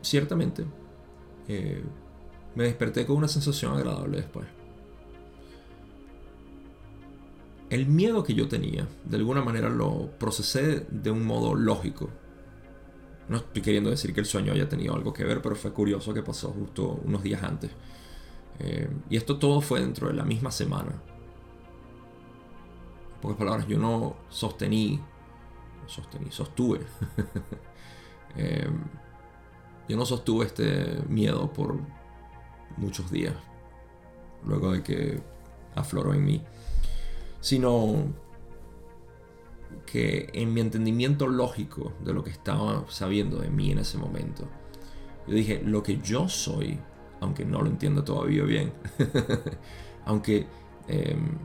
[0.00, 0.64] ciertamente
[1.46, 1.84] eh,
[2.54, 4.46] me desperté con una sensación agradable después.
[7.68, 12.08] El miedo que yo tenía, de alguna manera lo procesé de un modo lógico.
[13.28, 16.12] No estoy queriendo decir que el sueño haya tenido algo que ver, pero fue curioso
[16.12, 17.70] que pasó justo unos días antes.
[18.58, 20.92] Eh, y esto todo fue dentro de la misma semana.
[23.14, 25.00] En pocas palabras, yo no sostení,
[25.86, 26.80] sostení, sostuve.
[28.36, 28.68] Eh,
[29.88, 31.78] yo no sostuve este miedo por
[32.76, 33.32] muchos días,
[34.44, 35.22] luego de que
[35.76, 36.42] afloró en mí,
[37.40, 38.06] sino
[39.86, 44.48] que en mi entendimiento lógico de lo que estaba sabiendo de mí en ese momento,
[45.26, 46.78] yo dije, lo que yo soy
[47.24, 48.72] aunque no lo entiendo todavía bien,
[50.04, 50.46] aunque,
[50.88, 51.38] em,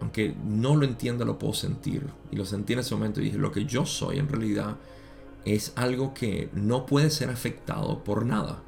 [0.00, 2.08] aunque no lo entienda, lo puedo sentir.
[2.30, 4.76] Y lo sentí en ese momento y dije, lo que yo soy en realidad
[5.44, 8.62] es algo que no puede ser afectado por nada.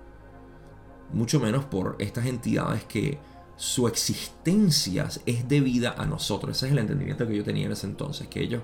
[1.12, 3.18] Mucho menos por estas entidades que
[3.56, 6.56] su existencia es debida a nosotros.
[6.56, 8.62] Ese es el entendimiento que yo tenía en ese entonces, que ellos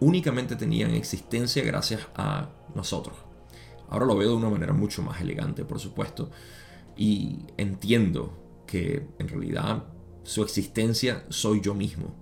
[0.00, 3.16] únicamente tenían existencia gracias a nosotros.
[3.88, 6.30] Ahora lo veo de una manera mucho más elegante, por supuesto,
[6.96, 9.84] y entiendo que en realidad
[10.22, 12.14] su existencia soy yo mismo.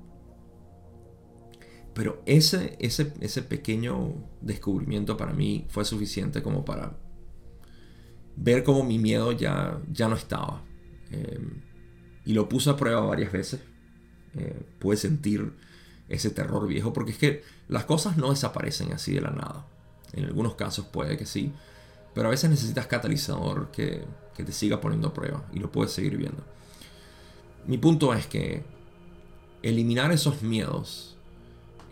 [1.95, 6.99] Pero ese, ese, ese pequeño descubrimiento para mí fue suficiente como para
[8.37, 10.65] ver cómo mi miedo ya, ya no estaba.
[11.11, 11.72] Em,
[12.25, 13.61] y lo puse a prueba varias veces.
[14.35, 15.53] Eh, pude sentir
[16.09, 19.67] ese terror viejo, porque es que las cosas no desaparecen así de la nada.
[20.13, 21.53] En algunos casos puede que sí.
[22.15, 24.05] Pero a veces necesitas catalizador que,
[24.37, 26.43] te siga poniendo a prueba y lo puedes seguir viendo.
[27.65, 28.65] Mi punto es que
[29.63, 31.17] eliminar esos miedos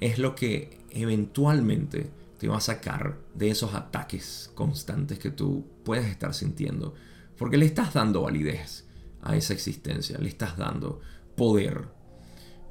[0.01, 6.07] es lo que eventualmente te va a sacar de esos ataques constantes que tú puedes
[6.07, 6.95] estar sintiendo
[7.39, 8.85] Porque le estás dando validez
[9.23, 11.01] a esa existencia, le estás dando
[11.37, 11.89] poder.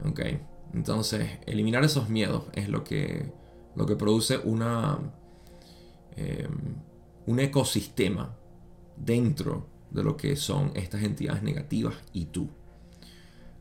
[0.05, 0.21] ¿Ok?
[0.73, 3.31] Entonces, eliminar esos miedos es lo que,
[3.75, 4.99] lo que produce una,
[6.15, 6.75] em,
[7.25, 8.35] un ecosistema
[8.95, 12.49] dentro de lo que son estas entidades negativas y tú.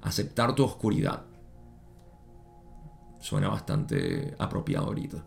[0.02, 1.24] Aceptar tu oscuridad.
[3.20, 5.24] Suena bastante apropiado ahorita.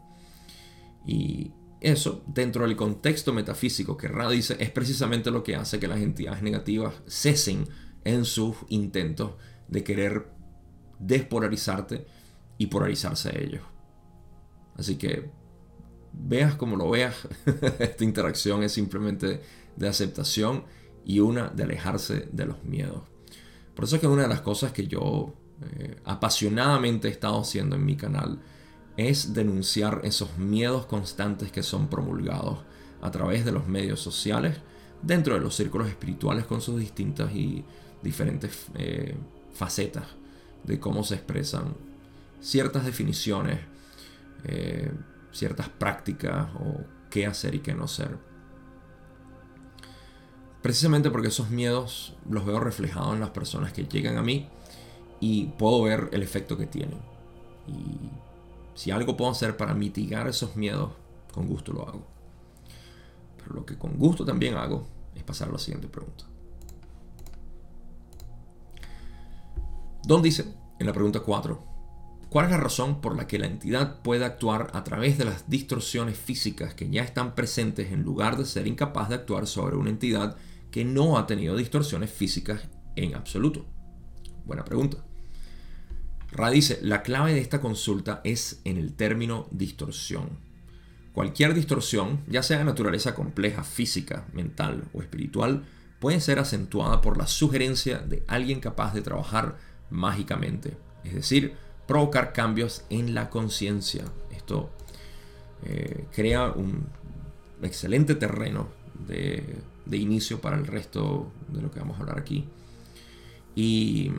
[1.05, 5.87] Y eso, dentro del contexto metafísico que Ra dice, es precisamente lo que hace que
[5.87, 7.67] las entidades negativas cesen
[8.03, 9.31] en sus intentos
[9.67, 10.27] de querer
[10.99, 12.05] despolarizarte
[12.59, 13.63] y polarizarse a ellos.
[14.75, 15.31] Así que
[16.13, 17.15] veas como lo veas,
[17.79, 19.41] esta interacción es simplemente
[19.75, 20.65] de aceptación
[21.03, 23.01] y una de alejarse de los miedos.
[23.73, 27.75] Por eso es que una de las cosas que yo eh, apasionadamente he estado haciendo
[27.75, 28.39] en mi canal
[28.97, 32.59] es denunciar esos miedos constantes que son promulgados
[33.01, 34.57] a través de los medios sociales
[35.01, 37.63] dentro de los círculos espirituales con sus distintas y
[38.03, 39.15] diferentes eh,
[39.53, 40.05] facetas
[40.63, 41.75] de cómo se expresan
[42.39, 43.59] ciertas definiciones,
[44.43, 44.91] eh,
[45.31, 48.17] ciertas prácticas o qué hacer y qué no hacer.
[50.61, 54.47] Precisamente porque esos miedos los veo reflejados en las personas que llegan a mí
[55.19, 56.99] y puedo ver el efecto que tienen.
[57.67, 58.11] Y
[58.81, 60.89] si algo puedo hacer para mitigar esos miedos,
[61.31, 62.03] con gusto lo hago.
[63.37, 66.23] Pero lo que con gusto también hago es pasar a la siguiente pregunta.
[70.03, 71.63] Don dice, en la pregunta 4,
[72.31, 75.47] ¿cuál es la razón por la que la entidad puede actuar a través de las
[75.47, 79.91] distorsiones físicas que ya están presentes en lugar de ser incapaz de actuar sobre una
[79.91, 80.37] entidad
[80.71, 82.61] que no ha tenido distorsiones físicas
[82.95, 83.63] en absoluto?
[84.43, 85.05] Buena pregunta.
[86.31, 90.29] Ra dice, la clave de esta consulta es en el término distorsión.
[91.13, 95.65] Cualquier distorsión, ya sea de naturaleza compleja, física, mental o espiritual,
[95.99, 99.57] puede ser acentuada por la sugerencia de alguien capaz de trabajar
[99.89, 101.53] mágicamente, es decir,
[101.85, 104.05] provocar cambios en la conciencia.
[104.31, 104.71] Esto
[105.65, 106.87] eh, crea un
[107.61, 108.69] excelente terreno
[109.05, 112.47] de, de inicio para el resto de lo que vamos a hablar aquí.
[113.53, 114.11] Y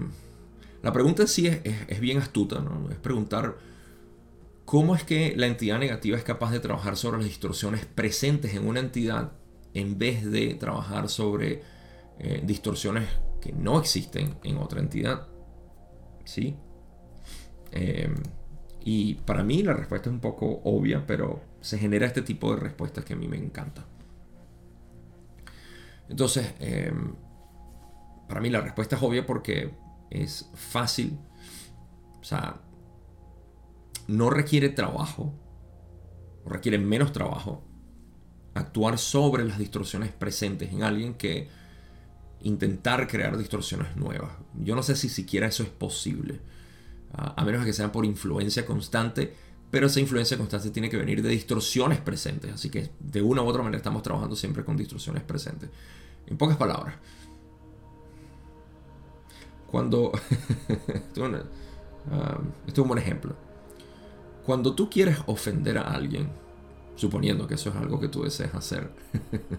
[0.83, 2.91] la pregunta sí es, bien astuta, ¿no?
[2.91, 3.57] Es preguntar
[4.65, 8.67] cómo es que la entidad negativa es capaz de trabajar sobre las distorsiones presentes en
[8.67, 9.33] una entidad
[9.75, 11.63] en vez de trabajar sobre
[12.19, 13.09] eh, distorsiones
[13.41, 15.29] que no existen en otra entidad.
[16.25, 16.57] ¿Sí?
[17.71, 18.17] Em,
[18.85, 22.61] y para mí la respuesta es un poco obvia, pero se genera este tipo de
[22.61, 23.87] respuestas que a mí me encanta.
[26.09, 27.15] Entonces, em,
[28.29, 29.71] para mí la respuesta es obvia porque
[30.13, 31.19] es fácil,
[32.21, 32.61] o sea,
[34.07, 35.33] no requiere trabajo,
[36.45, 37.65] o requiere menos trabajo,
[38.55, 41.49] actuar sobre las distorsiones presentes en alguien que
[42.43, 44.33] intentar crear distorsiones nuevas.
[44.55, 46.41] Yo no sé si siquiera eso es posible,
[47.13, 49.35] a menos que sea por influencia constante,
[49.71, 53.47] pero esa influencia constante tiene que venir de distorsiones presentes, así que de una u
[53.47, 55.71] otra manera estamos trabajando siempre con distorsiones presentes.
[56.27, 56.97] En pocas palabras,
[59.73, 60.13] cuando...
[62.05, 63.37] Um, esto, es un buen ejemplo.
[64.45, 66.31] Cuando tú quieres ofender a alguien,
[66.97, 68.91] suponiendo que eso es algo que tú deseas hacer,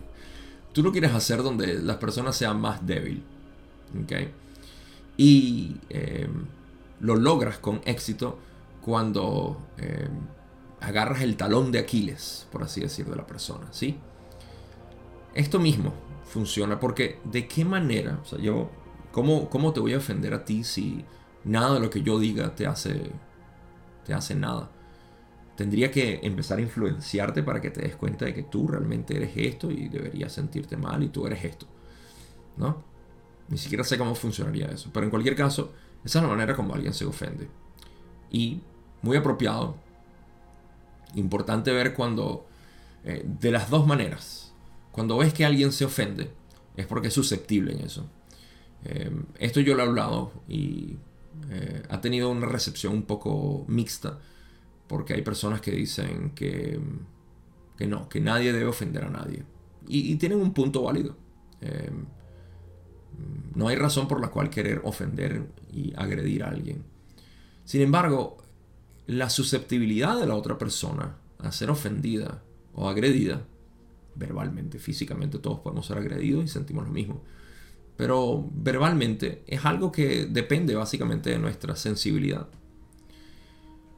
[0.73, 3.23] tú lo quieres hacer donde las personas sean más débil.
[5.15, 6.47] Y em,
[6.99, 8.37] lo logras con éxito
[8.81, 10.11] cuando em,
[10.81, 13.67] agarras el talón de Aquiles, por así decir, de la persona.
[13.71, 13.97] ¿sí?
[15.33, 15.93] Esto mismo
[16.25, 18.69] funciona porque de qué manera, o sea, yo
[19.13, 21.05] ¿Cómo, te voy a ofender a ti si
[21.43, 23.11] nada de lo que yo diga te hace,
[24.03, 24.71] te hace nada?
[25.55, 29.33] Tendría que empezar a influenciarte para que te des cuenta de que tú realmente eres
[29.35, 31.67] esto y deberías sentirte mal y tú eres esto.
[32.57, 32.83] ¿No?
[33.49, 34.89] Ni siquiera sé cómo funcionaría eso.
[34.91, 35.73] Pero en cualquier caso,
[36.03, 37.47] esa es la manera como alguien se ofende.
[38.31, 38.61] Y
[39.03, 39.75] muy apropiado.
[41.13, 42.47] Importante ver cuando,
[43.03, 44.55] eh, de las dos maneras,
[44.91, 46.31] cuando ves que alguien se ofende,
[46.75, 48.09] es porque es susceptible en eso.
[48.85, 50.97] Em, esto yo lo he hablado y
[51.49, 54.19] eh, ha tenido una recepción un poco mixta,
[54.87, 56.79] porque hay personas que dicen que,
[57.77, 59.43] que no, que nadie debe ofender a nadie.
[59.87, 61.15] Y, tienen un punto válido.
[61.61, 62.05] Em,
[63.55, 66.83] no hay razón por la cual querer ofender y agredir a alguien.
[67.65, 68.37] Sin embargo,
[69.07, 72.41] la susceptibilidad de la otra persona a ser ofendida
[72.73, 73.45] o agredida,
[74.15, 77.21] verbalmente, físicamente, todos podemos ser agredidos y sentimos lo mismo
[77.97, 82.47] pero verbalmente es algo que depende básicamente de nuestra sensibilidad.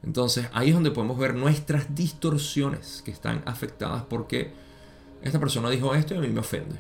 [0.04, 4.52] Entonces ahí es donde podemos ver nuestras distorsiones que están afectadas porque
[5.22, 6.76] esta persona dijo esto y a mí me ofende.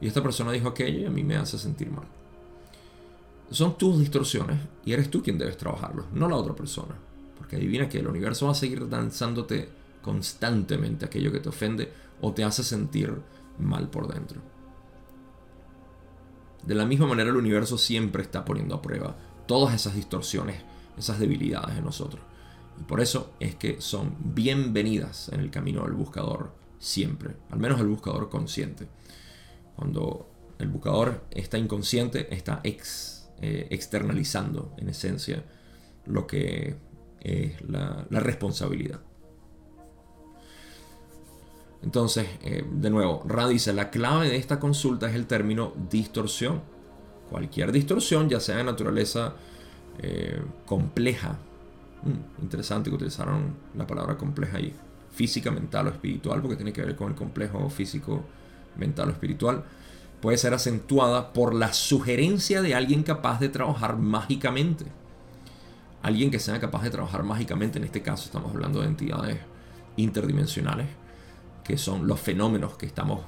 [0.00, 2.06] y esta persona dijo aquello y a mí me hace sentir mal.
[3.50, 6.94] Son tus distorsiones y eres tú quien debes trabajarlos, no la otra persona.
[7.36, 9.68] Porque adivina que el universo va a seguir danzándote
[10.02, 13.12] constantemente aquello que te ofende o te hace sentir
[13.58, 14.40] mal por dentro.
[16.64, 20.62] De la misma manera el universo siempre está poniendo a prueba todas esas distorsiones,
[20.98, 22.22] esas debilidades en nosotros.
[22.78, 27.80] Y por eso es que son bienvenidas en el camino del buscador siempre, al menos
[27.80, 28.88] el buscador consciente.
[29.76, 35.44] Cuando el buscador está inconsciente, está eh, externalizando en esencia
[36.06, 36.76] lo que
[37.20, 39.00] es la, responsabilidad.
[41.82, 46.60] Entonces, eh, de nuevo, Ra dice, la clave de esta consulta es el término distorsión.
[47.30, 49.34] Cualquier distorsión, ya sea de naturaleza
[49.98, 51.38] eh, compleja,
[52.02, 54.74] mm, interesante que utilizaron la palabra compleja ahí,
[55.10, 58.24] física, mental o espiritual, porque tiene que ver con el complejo físico,
[58.76, 59.64] mental o espiritual,
[60.20, 64.86] puede ser acentuada por la sugerencia de alguien capaz de trabajar mágicamente.
[66.02, 69.38] Alguien que sea capaz de trabajar mágicamente, en este caso estamos hablando de entidades
[69.96, 70.86] interdimensionales,
[71.64, 73.20] que son los fenómenos que estamos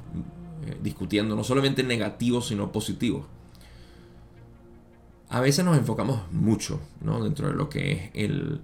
[0.67, 3.27] eh, discutiendo, no solamente negativos, sino positivos.
[5.29, 7.23] A veces nos enfocamos mucho ¿no?
[7.25, 8.61] dentro de lo que es el,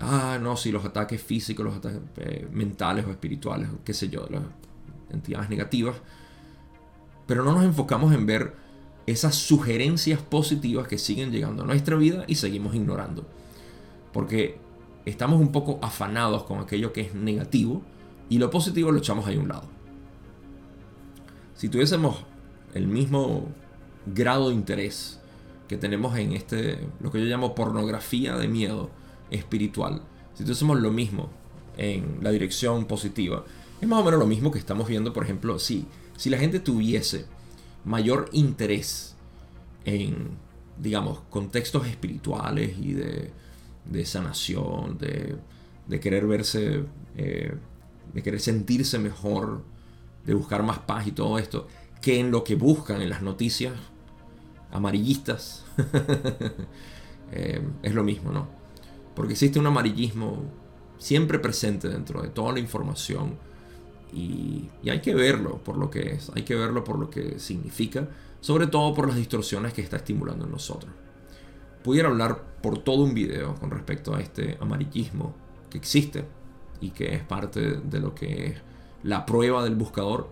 [0.00, 4.26] ah, no, si los ataques físicos, los ataques eh, mentales o espirituales, qué sé yo,
[4.30, 4.42] las
[5.10, 5.96] entidades negativas,
[7.26, 8.54] pero no nos enfocamos en ver
[9.06, 13.26] esas sugerencias positivas que siguen llegando a nuestra vida y seguimos ignorando.
[14.12, 14.58] Porque
[15.04, 17.82] estamos un poco afanados con aquello que es negativo
[18.28, 19.64] y lo positivo lo echamos ahí a un lado.
[21.54, 22.24] Si tuviésemos
[22.74, 23.48] el mismo
[24.06, 25.20] grado de interés
[25.66, 28.90] que tenemos en este, lo que yo llamo pornografía de miedo
[29.30, 30.02] espiritual,
[30.34, 31.30] si tuviésemos lo mismo
[31.76, 33.44] en la dirección positiva,
[33.80, 35.86] es más o menos lo mismo que estamos viendo, por ejemplo, si
[36.18, 37.26] si la gente tuviese
[37.84, 39.14] mayor interés
[39.84, 40.30] en,
[40.76, 46.82] digamos, contextos espirituales y de, sanación, de, querer verse,
[47.16, 47.54] eh,
[48.18, 49.62] de querer sentirse mejor,
[50.26, 51.68] de buscar más paz y todo esto,
[52.02, 53.74] que en lo que buscan en las noticias
[54.72, 55.64] amarillistas,
[57.32, 58.48] eh, es lo mismo, ¿no?
[59.14, 60.42] Porque existe un amarillismo
[60.98, 63.36] siempre presente dentro de toda la información
[64.12, 68.08] y, hay que verlo por lo que es, hay que verlo por lo que significa,
[68.40, 70.92] sobre todo por las distorsiones que está estimulando en nosotros.
[71.84, 75.36] Pudiera hablar por todo un video con respecto a este amarillismo
[75.70, 76.24] que existe
[76.80, 78.56] y que es parte de lo que es
[79.02, 80.30] la prueba del buscador,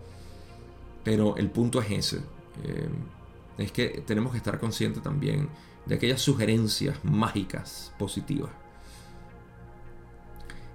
[1.05, 2.17] pero el punto es ese.
[2.65, 2.89] Eh,
[3.59, 5.49] es que tenemos que estar conscientes también
[5.87, 8.51] de aquellas sugerencias mágicas positivas.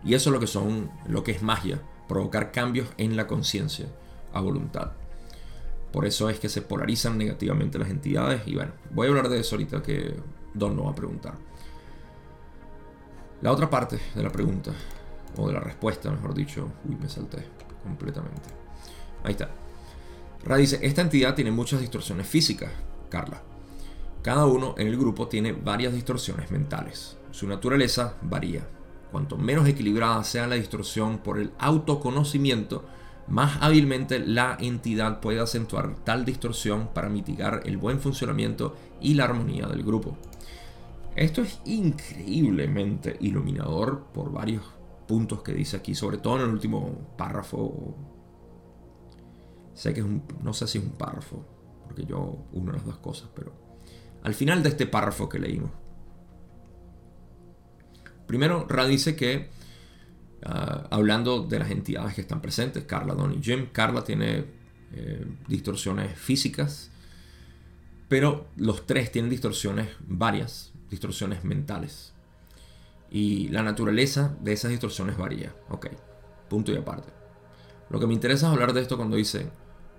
[0.04, 3.88] Y eso es lo que son, lo que es magia provocar cambios en la conciencia
[4.34, 4.92] a voluntad.
[5.92, 9.40] Por eso es que se polarizan negativamente las entidades y bueno, voy a hablar de
[9.40, 10.16] eso ahorita que
[10.54, 11.36] Don nos va a preguntar.
[13.42, 14.72] La otra parte de la pregunta,
[15.38, 17.46] o de la respuesta, mejor dicho, uy, me salté
[17.84, 18.50] completamente.
[19.24, 19.50] Ahí está.
[20.44, 22.72] Ra dice, esta entidad tiene muchas distorsiones físicas,
[23.10, 23.42] Carla.
[24.22, 27.18] Cada uno en el grupo tiene varias distorsiones mentales.
[27.32, 28.68] Su naturaleza varía.
[29.12, 32.86] Cuanto menos equilibrada sea la distorsión por el autoconocimiento,
[33.28, 39.26] más hábilmente la entidad puede acentuar tal distorsión para mitigar el buen funcionamiento y la
[39.26, 40.18] armonía del grupo.
[41.16, 44.64] Esto es increíblemente iluminador por varios
[45.12, 47.98] puntos que dice aquí, sobre todo en el último párrafo.
[49.74, 51.46] Sé que es un, no sé si es un párrafo,
[51.84, 53.52] porque yo uno las dos cosas, pero
[54.24, 55.72] al final de este párrafo que leímos,
[58.32, 59.50] Primero, Ra dice que,
[60.46, 64.46] ah, hablando de las entidades que están presentes, Carla, Don y Jim, Carla tiene
[64.94, 66.92] eh, distorsiones físicas,
[68.08, 72.14] pero los tres tienen distorsiones varias, distorsiones mentales.
[73.12, 75.54] Y la naturaleza de esas distorsiones varía.
[75.70, 75.88] Ok,
[76.50, 77.10] punto y aparte.
[77.90, 79.50] Lo que me interesa es hablar de esto cuando dice,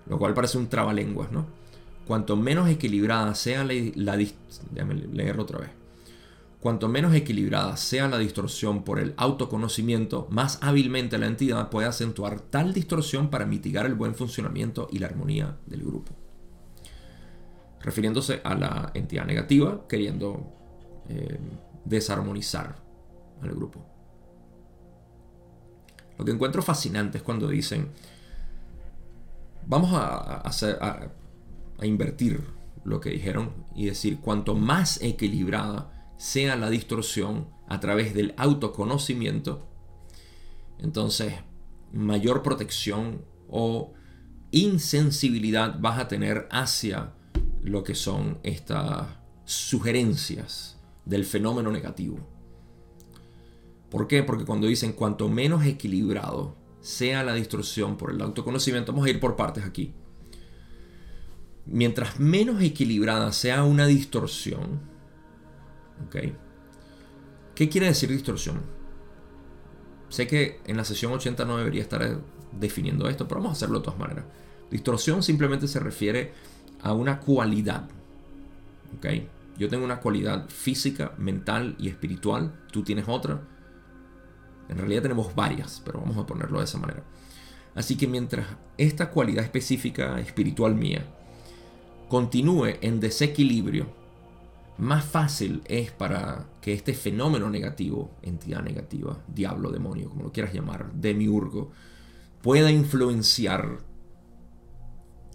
[0.07, 1.47] lo cual parece un trabalenguas, ¿no?
[2.07, 5.71] Cuanto menos equilibrada sea la, la déjame leerlo otra vez.
[6.59, 12.41] Cuanto menos equilibrada sea la distorsión por el autoconocimiento, más hábilmente la entidad puede acentuar
[12.41, 16.13] tal distorsión para mitigar el buen funcionamiento y la armonía del grupo.
[17.81, 20.53] Refiriéndose a la entidad negativa, queriendo
[21.09, 21.39] eh,
[21.85, 22.82] desarmonizar
[23.43, 23.85] al grupo.
[26.19, 27.91] Lo que encuentro fascinante es cuando dicen,
[29.67, 32.43] vamos a, a invertir
[32.85, 39.67] lo que dijeron y decir, cuanto más equilibrada sea la distorsión a través del autoconocimiento,
[40.79, 41.35] entonces
[41.93, 43.93] mayor protección o
[44.51, 47.13] insensibilidad vas a tener hacia
[47.63, 49.07] lo que son estas
[49.45, 52.19] sugerencias del fenómeno negativo.
[53.93, 54.23] ¿Por qué?
[54.23, 59.21] Porque cuando dicen cuanto menos equilibrado sea la distorsión por el autoconocimiento, vamos a ir
[59.21, 59.93] por partes aquí.
[61.67, 64.81] Mientras menos equilibrada sea una distorsión,
[66.07, 66.17] ¿ok?
[67.55, 68.63] ¿Qué quiere decir distorsión?
[70.09, 72.19] Sé que en la sesión 80 no debería estar
[72.59, 74.25] definiendo esto, pero vamos a hacerlo de todas maneras.
[74.71, 76.33] Distorsión simplemente se refiere
[76.81, 77.91] a una cualidad.
[78.97, 79.07] ¿Ok?
[79.59, 82.59] Yo tengo una cualidad física, mental y espiritual.
[82.73, 83.52] Tú tienes otra.
[84.73, 87.05] En realidad tenemos varias, pero vamos a ponerlo de esa manera.
[87.75, 88.47] Así que mientras
[88.77, 91.05] esta cualidad específica espiritual mía
[92.09, 93.87] continúe en desequilibrio,
[94.79, 100.53] más fácil es para que este fenómeno negativo, entidad negativa, diablo, demonio, como lo quieras
[100.53, 101.71] llamar, demiurgo,
[102.43, 103.79] pueda influenciar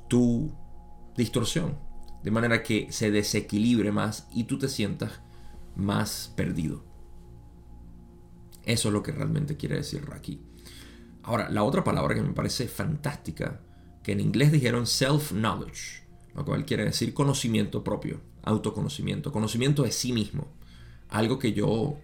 [0.08, 0.52] tu
[1.16, 1.78] distorsión,
[2.24, 5.22] de manera que se desequilibre más y tú te sientas
[5.76, 6.87] más perdido.
[8.68, 10.42] Eso es lo que realmente quiere decir aquí.
[11.24, 13.62] Ahora, la otra palabra que me parece fantástica,
[14.04, 16.04] que en inglés dijeron self-knowledge,
[16.36, 20.50] lo cual quiere decir conocimiento propio, autoconocimiento, conocimiento de sí mismo.
[21.08, 21.98] Algo que yo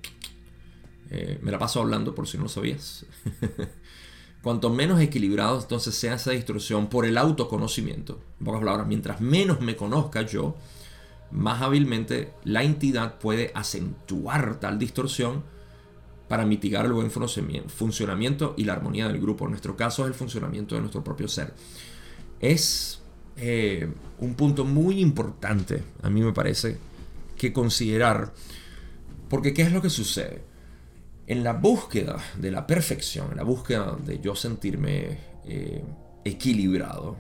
[1.10, 3.06] eh, me la paso hablando por si no lo sabías.
[4.42, 9.60] Cuanto menos equilibrado entonces sea esa distorsión por el autoconocimiento, en pocas palabras, mientras menos
[9.60, 10.56] me conozca yo,
[11.30, 15.52] más hábilmente la entidad puede acentuar tal distorsión
[16.28, 19.46] para mitigar el buen funcionamiento y la armonía del grupo.
[19.46, 21.54] En nuestro caso es el funcionamiento de nuestro propio ser.
[22.40, 23.02] Es
[23.38, 23.88] eh,
[24.20, 26.78] un punto muy importante, a mí me parece,
[27.38, 28.34] que considerar,
[29.30, 30.54] porque ¿qué es lo que sucede?
[31.28, 35.84] en la búsqueda de la perfección, en la búsqueda de yo sentirme eh,
[36.24, 37.16] equilibrado,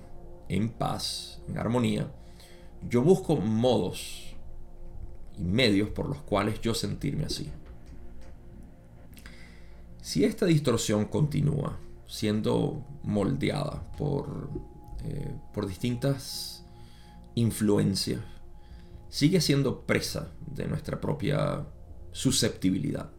[0.50, 2.12] en paz, en armonía,
[2.90, 4.36] yo busco modos
[5.38, 7.50] y medios por los cuales yo sentirme así.
[10.04, 14.50] Si esta distorsión continúa siendo moldeada por,
[15.06, 16.66] eh, por distintas
[17.36, 18.20] influencias,
[19.08, 21.66] sigue siendo presa de nuestra propia
[22.12, 23.12] susceptibilidad.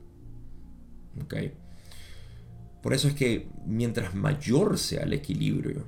[2.82, 5.86] Por eso es que mientras mayor sea el equilibrio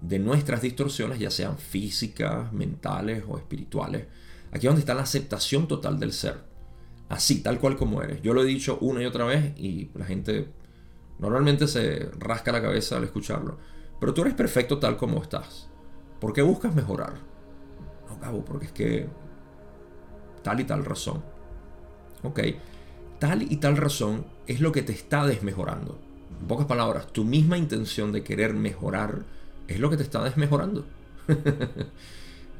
[0.00, 4.08] de nuestras distorsiones, ya sean físicas, mentales o espirituales,
[4.50, 6.51] aquí es donde está la aceptación total del ser.
[7.12, 8.22] Así, tal cual como eres.
[8.22, 10.48] Yo lo he dicho una y otra vez y la gente
[11.18, 13.58] normalmente se rasca la cabeza al escucharlo.
[14.00, 15.68] Pero tú eres perfecto tal como estás.
[16.20, 17.14] ¿Por qué buscas mejorar?
[18.08, 19.06] No, cabo, porque es que
[20.42, 21.22] tal y tal razón.
[22.22, 22.40] Ok
[23.22, 25.96] tal y tal razón es lo que te está desmejorando.
[26.40, 29.22] En pocas palabras, tu misma intención de querer mejorar
[29.68, 30.84] es lo que te está desmejorando.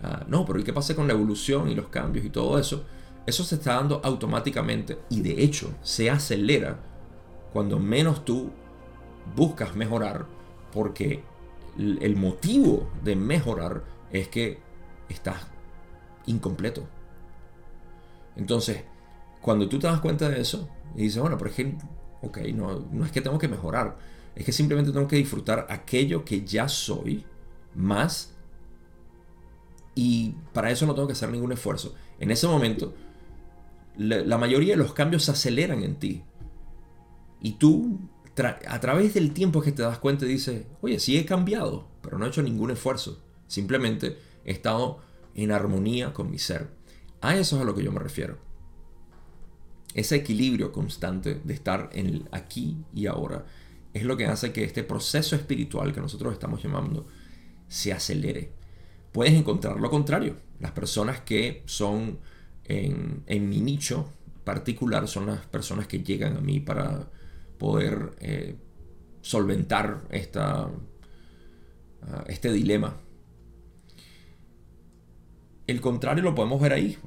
[0.04, 2.84] Ah, no, pero ¿y qué pasa con la evolución y los cambios y todo eso?
[3.26, 6.80] Eso se está dando automáticamente y de hecho se acelera
[7.52, 8.50] cuando menos tú
[9.36, 10.26] buscas mejorar
[10.72, 11.22] porque
[11.78, 14.58] el motivo de mejorar es que
[15.08, 15.46] estás
[16.26, 16.86] incompleto.
[18.36, 18.82] Entonces,
[19.40, 21.74] cuando tú te das cuenta de eso y dices, bueno, pero es que,
[22.22, 23.96] ok, no, no es que tengo que mejorar,
[24.34, 27.24] es que simplemente tengo que disfrutar aquello que ya soy
[27.74, 28.34] más
[29.94, 31.94] y para eso no tengo que hacer ningún esfuerzo.
[32.18, 32.94] En ese momento,
[33.96, 36.22] la, mayoría de los cambios se aceleran en ti.
[37.40, 37.98] Y tú,
[38.68, 42.24] a través del tiempo que te das cuenta, dices, oye, sí he cambiado, pero no
[42.24, 43.22] he hecho ningún esfuerzo.
[43.46, 45.00] Simplemente he estado
[45.34, 46.68] en armonía con mi ser.
[47.20, 48.52] A eso es a lo que yo me refiero
[49.94, 53.44] ese equilibrio constante de estar en el aquí y ahora
[53.92, 57.06] es lo que hace que este proceso espiritual que nosotros estamos llamando
[57.68, 58.52] se acelere.
[59.12, 60.36] Puedes encontrar lo contrario.
[60.60, 62.18] Las personas que son
[62.64, 64.10] en, mi nicho
[64.44, 67.08] particular son las personas que llegan a mí para
[67.58, 68.56] poder eh,
[69.20, 70.68] solventar esta,
[72.02, 72.96] ah, este dilema.
[75.66, 76.98] El contrario lo podemos ver ahí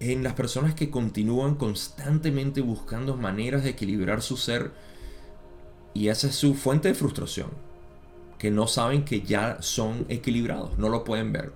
[0.00, 4.72] en las personas que continúan constantemente buscando maneras de equilibrar su ser
[5.94, 7.48] y esa es su fuente de frustración,
[8.38, 11.52] que no saben que ya son equilibrados, no lo pueden ver.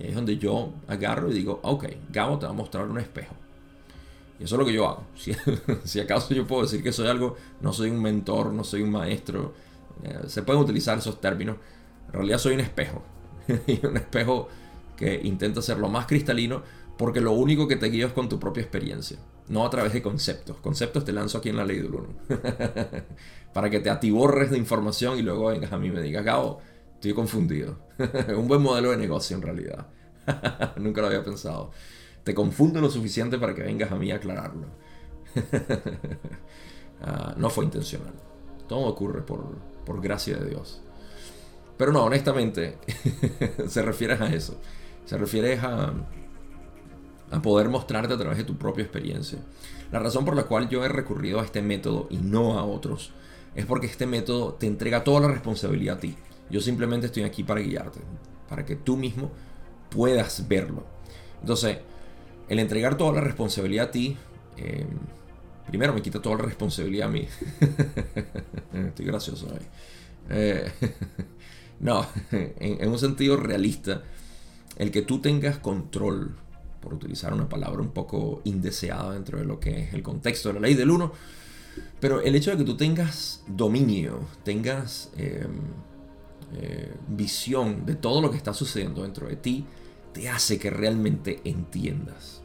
[0.00, 3.34] Es donde yo agarro y digo, ok, Gabo te va a mostrar un espejo.
[4.38, 5.04] Y eso es lo que yo hago.
[5.14, 5.32] Si,
[5.84, 8.90] si acaso yo puedo decir que soy algo, no soy un mentor, no soy un
[8.90, 9.52] maestro,
[10.02, 11.56] eh, se pueden utilizar esos términos.
[12.06, 13.02] En realidad soy un espejo.
[13.66, 14.48] y un espejo
[14.96, 16.62] que intenta ser lo más cristalino
[16.96, 19.16] porque lo único que te guío es con tu propia experiencia,
[19.48, 20.58] no a través de conceptos.
[20.58, 22.08] Conceptos te lanzo aquí en la ley del uno.
[23.54, 26.60] Para que te atiborres de información y luego vengas a mí y me digas, Gabo,
[27.00, 27.78] Estoy confundido.
[28.36, 29.86] un buen modelo de negocio en realidad.
[30.76, 31.70] Nunca lo había pensado.
[32.22, 34.66] Te confundo lo suficiente para que vengas a mí a aclararlo.
[37.02, 38.12] Ah, no fue intencional.
[38.68, 40.82] Todo ocurre por, por gracia de Dios.
[41.78, 42.76] Pero no, honestamente,
[43.66, 44.60] se refiere a eso.
[45.06, 45.94] Se refiere a,
[47.30, 49.38] a poder mostrarte a través de tu propia experiencia.
[49.90, 53.14] La razón por la cual yo he recurrido a este método y no a otros
[53.54, 56.16] es porque este método te entrega toda la responsabilidad a ti.
[56.50, 58.00] Yo simplemente estoy aquí para guiarte,
[58.48, 59.30] para que tú mismo
[59.90, 60.84] puedas verlo.
[61.40, 61.78] Entonces,
[62.48, 64.16] el entregar toda la responsabilidad a ti,
[64.56, 64.86] eh,
[65.66, 67.26] primero me quita toda la responsabilidad a mí.
[68.88, 69.66] estoy gracioso ahí.
[70.30, 70.70] Eh,
[71.80, 74.02] no, en, un sentido realista,
[74.76, 76.36] el que tú tengas control,
[76.80, 80.54] por utilizar una palabra un poco indeseada dentro de lo que es el contexto de
[80.54, 81.12] la ley del uno,
[82.00, 85.60] pero el hecho de que tú tengas dominio, tengas em,
[86.54, 89.64] eh, visión de todo lo que está sucediendo dentro de ti,
[90.12, 92.42] te hace que realmente entiendas.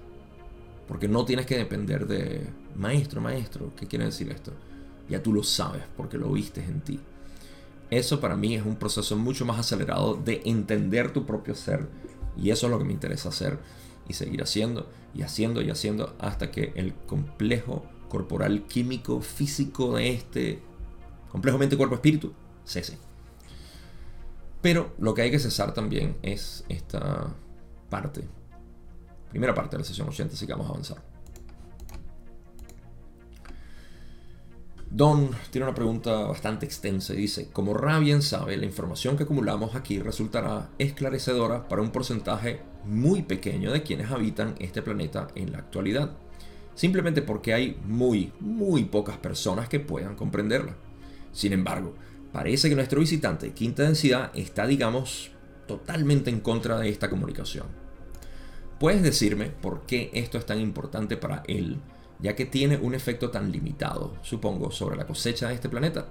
[0.87, 4.51] Porque no tienes que depender de, maestro, maestro, ¿qué quiere decir esto?
[5.09, 6.99] Ya tú lo sabes porque lo viste en ti.
[7.89, 11.87] Eso para mí es un proceso mucho más acelerado de entender tu propio ser.
[12.37, 13.59] Y eso es lo que me interesa hacer
[14.07, 20.11] y seguir haciendo y haciendo y haciendo hasta que el complejo corporal, químico, físico de
[20.11, 20.61] este
[21.31, 22.33] complejo mente, cuerpo, espíritu
[22.65, 22.97] cese.
[24.65, 27.31] Pero lo que hay que cesar también es esta
[27.87, 28.27] parte.
[29.29, 31.03] Primera parte de la sesión 80, así que vamos a avanzar.
[34.89, 39.25] Don tiene una pregunta bastante extensa y dice, como Ra bien sabe, la información que
[39.25, 45.51] acumulamos aquí resultará esclarecedora para un porcentaje muy pequeño de quienes habitan este planeta en
[45.51, 46.17] la actualidad
[46.73, 50.75] simplemente porque hay muy, muy pocas personas que puedan comprenderla.
[51.33, 51.93] Sin embargo,
[52.35, 55.31] parece que nuestro visitante quinta densidad está, digamos,
[55.69, 57.67] totalmente en contra de esta comunicación.
[58.77, 61.77] ¿Puedes decirme por qué esto es tan importante para él,
[62.19, 66.09] ya que tiene un efecto tan limitado, supongo, sobre la cosecha de este planeta?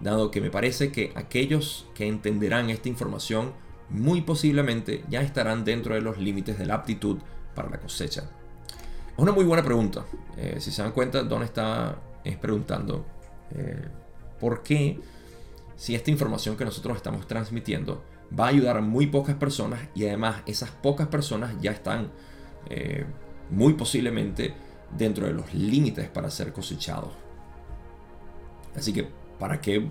[0.00, 3.54] Dado que me parece que aquellos que entenderán esta información
[3.88, 7.16] muy posiblemente ya estarán dentro de los límites de la aptitud
[7.54, 8.24] para la cosecha
[9.12, 10.04] es una muy buena pregunta.
[10.36, 13.06] Eh, si se dan cuenta, Don está es preguntando
[13.54, 13.88] eh,
[14.38, 14.98] por qué,
[15.76, 18.02] si esta información que nosotros estamos transmitiendo
[18.38, 22.10] va a ayudar a muy pocas personas y además esas pocas personas ya están
[22.70, 23.04] eh,
[23.50, 24.54] muy posiblemente
[24.96, 27.12] dentro de los límites para ser cosechados.
[28.76, 29.06] Así que,
[29.38, 29.86] ¿para qué,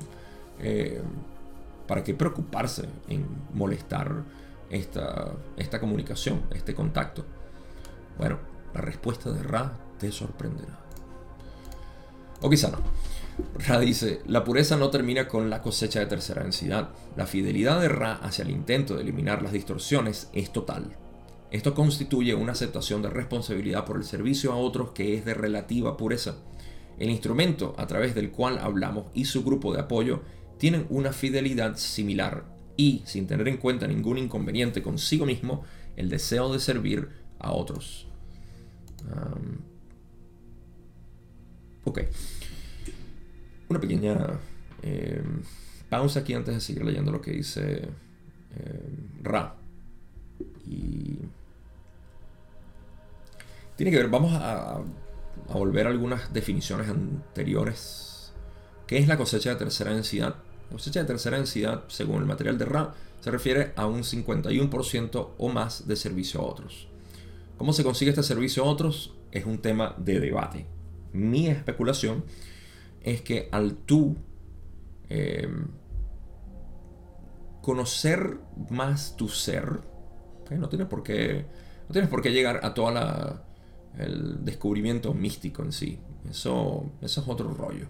[1.87, 4.23] ¿para qué preocuparse en molestar
[4.69, 7.25] esta, esta comunicación, este contacto?
[8.17, 8.39] Bueno,
[8.73, 10.79] la respuesta de Ra te sorprenderá.
[12.41, 12.79] O quizá no.
[13.67, 16.89] Ra dice, la pureza no termina con la cosecha de tercera densidad.
[17.15, 20.95] La fidelidad de Ra hacia el intento de eliminar las distorsiones es total.
[21.51, 25.97] Esto constituye una aceptación de responsabilidad por el servicio a otros que es de relativa
[25.97, 26.37] pureza.
[26.97, 30.21] El instrumento a través del cual hablamos y su grupo de apoyo
[30.57, 32.45] tienen una fidelidad similar
[32.77, 35.63] y, sin tener en cuenta ningún inconveniente consigo mismo,
[35.97, 38.07] el deseo de servir a otros
[41.83, 42.01] ok.
[43.71, 44.17] Una pequeña
[44.81, 45.41] em,
[45.89, 47.87] pausa aquí antes de seguir leyendo lo que dice
[48.51, 49.55] em, Ra.
[50.67, 51.19] Y
[53.77, 58.33] tiene que ver, vamos a, a volver a algunas definiciones anteriores.
[58.87, 60.35] ¿Qué es la cosecha de tercera densidad?
[60.69, 65.29] La cosecha de tercera densidad, según el material de Ra, se refiere a un 51%
[65.37, 66.89] o más de servicio a otros.
[67.57, 69.13] ¿Cómo se consigue este servicio a otros?
[69.31, 70.65] Es un tema de debate.
[71.13, 72.25] Mi especulación
[73.03, 74.17] es que al tú
[75.09, 75.67] em,
[77.61, 78.39] conocer
[78.69, 79.81] más tu ser,
[80.51, 81.45] no, tienes por qué,
[81.87, 82.91] no tienes por qué llegar a todo
[83.97, 85.99] el descubrimiento místico en sí.
[86.29, 87.87] Eso, eso es otro rollo.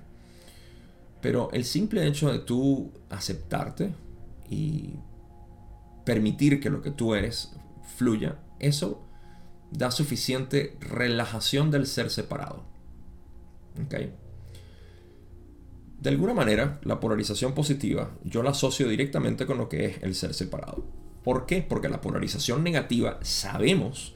[1.22, 3.94] Pero el simple hecho de tú aceptarte
[4.50, 4.96] y
[6.06, 7.54] permitir que lo que tú eres
[7.98, 9.08] fluya, eso
[9.72, 12.64] da suficiente relajación del ser separado.
[16.02, 20.16] De alguna manera, la polarización positiva yo la asocio directamente con lo que es el
[20.16, 20.84] ser separado.
[21.24, 21.62] ¿Por qué?
[21.62, 24.16] Porque la polarización negativa sabemos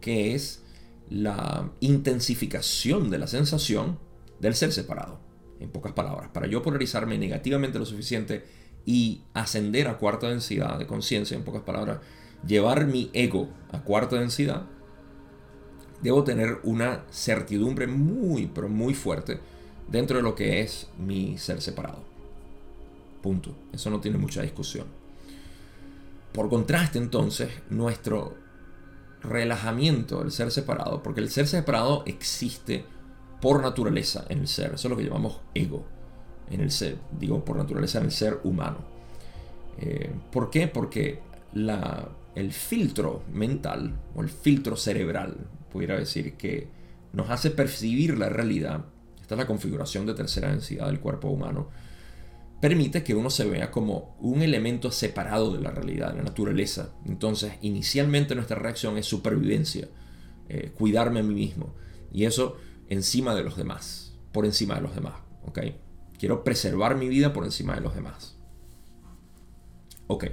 [0.00, 0.62] que es
[1.10, 3.98] la intensificación de la sensación
[4.38, 5.18] del ser separado.
[5.58, 8.44] En pocas palabras, para yo polarizarme negativamente lo suficiente
[8.86, 11.98] y ascender a cuarta densidad de conciencia, en pocas palabras,
[12.46, 14.66] llevar mi ego a cuarta densidad,
[16.00, 19.40] debo tener una certidumbre muy, pero muy fuerte
[19.88, 22.02] dentro de lo que es mi ser separado.
[23.22, 23.54] Punto.
[23.72, 24.86] Eso no tiene mucha discusión.
[26.32, 28.34] Por contraste, entonces, nuestro
[29.22, 32.84] relajamiento, el ser separado, porque el ser separado existe
[33.40, 35.84] por naturaleza en el ser, eso es lo que llamamos ego,
[36.50, 38.78] en el ser, digo por naturaleza en el ser humano.
[39.78, 40.68] Eh, ¿Por qué?
[40.68, 41.20] Porque
[41.52, 45.36] la, el filtro mental o el filtro cerebral,
[45.72, 46.68] pudiera decir, que
[47.12, 48.84] nos hace percibir la realidad,
[49.24, 51.70] esta es la configuración de tercera densidad del cuerpo humano,
[52.60, 56.92] permite que uno se vea como un elemento separado de la realidad, de la naturaleza.
[57.06, 59.88] Entonces, inicialmente nuestra reacción es supervivencia,
[60.50, 61.74] eh, cuidarme a mí mismo.
[62.12, 62.58] Y eso
[62.90, 65.14] encima de los demás, por encima de los demás.
[66.18, 68.36] Quiero preservar mi vida por encima de los demás.
[70.06, 70.26] Ok.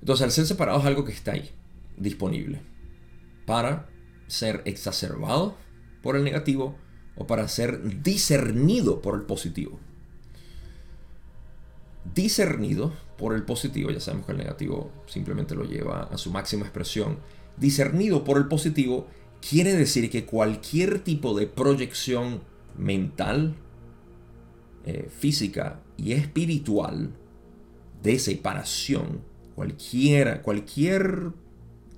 [0.00, 1.50] Entonces, el ser separado es algo que está ahí,
[1.96, 2.60] disponible,
[3.46, 3.88] para
[4.26, 5.56] ser exacerbado
[6.02, 6.76] por el negativo
[7.20, 9.78] o para ser discernido por el positivo
[12.14, 16.62] discernido por el positivo, ya sabemos que el negativo simplemente lo lleva a su máxima
[16.62, 17.18] expresión,
[17.56, 19.06] discernido por el positivo
[19.46, 22.40] quiere decir que cualquier tipo de proyección
[22.76, 23.54] mental,
[24.86, 27.10] eh, física y espiritual
[28.02, 29.20] de separación,
[29.54, 31.32] cualquiera, cualquier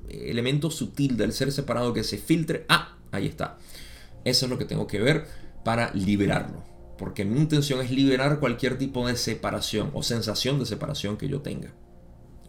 [0.09, 3.59] elemento sutil del ser separado que se filtre, ah, ahí está.
[4.25, 5.27] Eso es lo que tengo que ver
[5.64, 11.16] para liberarlo porque mi intención es liberar cualquier tipo de separación o sensación de separación
[11.16, 11.73] que yo tenga.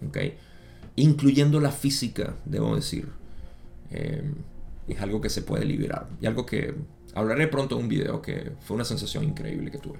[0.08, 0.18] ¿Ok?
[0.96, 3.10] Incluyendo la física, debo decir.
[3.90, 4.32] Eh,
[4.88, 6.08] es algo que se puede liberar.
[6.22, 6.76] Y algo que
[7.16, 9.98] hablaré pronto en un video que fue una sensación increíble que tuve.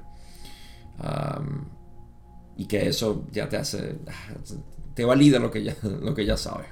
[2.56, 3.96] y que eso ya te hace.
[4.94, 6.68] Te valida lo que ya, lo que ya sabes.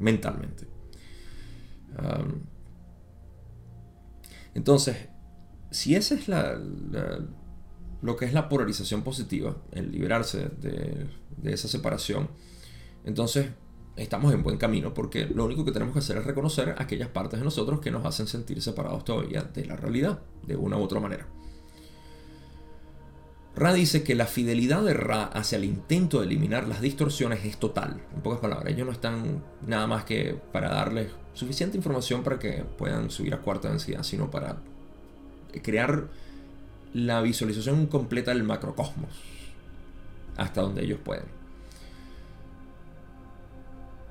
[0.00, 0.66] Mentalmente.
[4.54, 5.08] Entonces,
[5.70, 6.58] si esa es la,
[8.02, 11.06] lo que es la polarización positiva, el liberarse de,
[11.44, 12.28] esa separación,
[13.04, 13.48] entonces
[13.96, 17.40] estamos en buen camino porque lo único que tenemos que hacer es reconocer aquellas partes
[17.40, 21.00] de nosotros que nos hacen sentir separados todavía de la realidad, de una u otra
[21.00, 21.26] manera.
[23.54, 27.58] Ra dice que la fidelidad de Ra hacia el intento de eliminar las distorsiones es
[27.58, 28.02] total.
[28.14, 32.64] En pocas palabras, ellos no están nada más que para darles suficiente información para que
[32.78, 34.58] puedan subir a cuarta densidad, sino para
[35.62, 36.08] crear
[36.94, 39.10] la visualización completa del macrocosmos
[40.36, 41.24] hasta donde ellos pueden.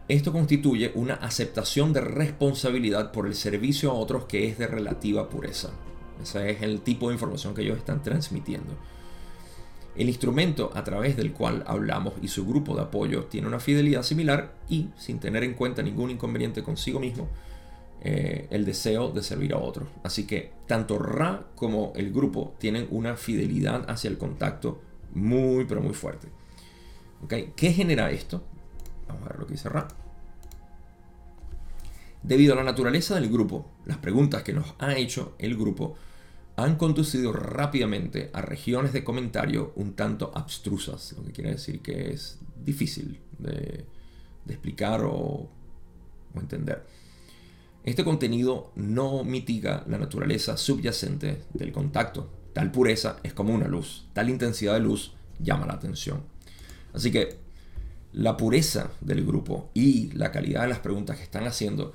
[0.07, 5.30] Esto constituye una aceptación de responsabilidad por el servicio a otros que es de relativa
[5.30, 5.69] pureza.
[6.22, 8.76] Ese es el tipo de información que ellos están transmitiendo.
[9.96, 14.04] El instrumento a través del cual hablamos y su grupo de apoyo tiene una fidelidad
[14.04, 17.28] similar y, sin tener en cuenta ningún inconveniente consigo mismo,
[18.04, 19.89] eh, el deseo de servir a otros.
[20.04, 24.82] Así que tanto Ra como el grupo tienen una fidelidad hacia el contacto
[25.14, 26.30] muy, pero muy fuerte.
[27.26, 27.54] ¿Okay?
[27.56, 28.44] ¿Qué genera esto?
[29.08, 29.88] Vamos a ver lo que dice Ra.
[32.24, 35.96] Debido a la naturaleza del grupo, las preguntas que nos ha hecho el grupo
[36.62, 42.12] han conducido rápidamente a regiones de comentario un tanto abstrusas, lo que quiere decir que
[42.12, 43.86] es difícil de,
[44.47, 45.49] explicar o,
[46.36, 46.86] entender.
[47.84, 52.30] Este contenido no mitiga la naturaleza subyacente del contacto.
[52.53, 56.22] Tal pureza es como una luz, tal intensidad de luz llama la atención.
[56.93, 57.38] Así que
[58.14, 61.93] la pureza del grupo y la calidad de las preguntas que están haciendo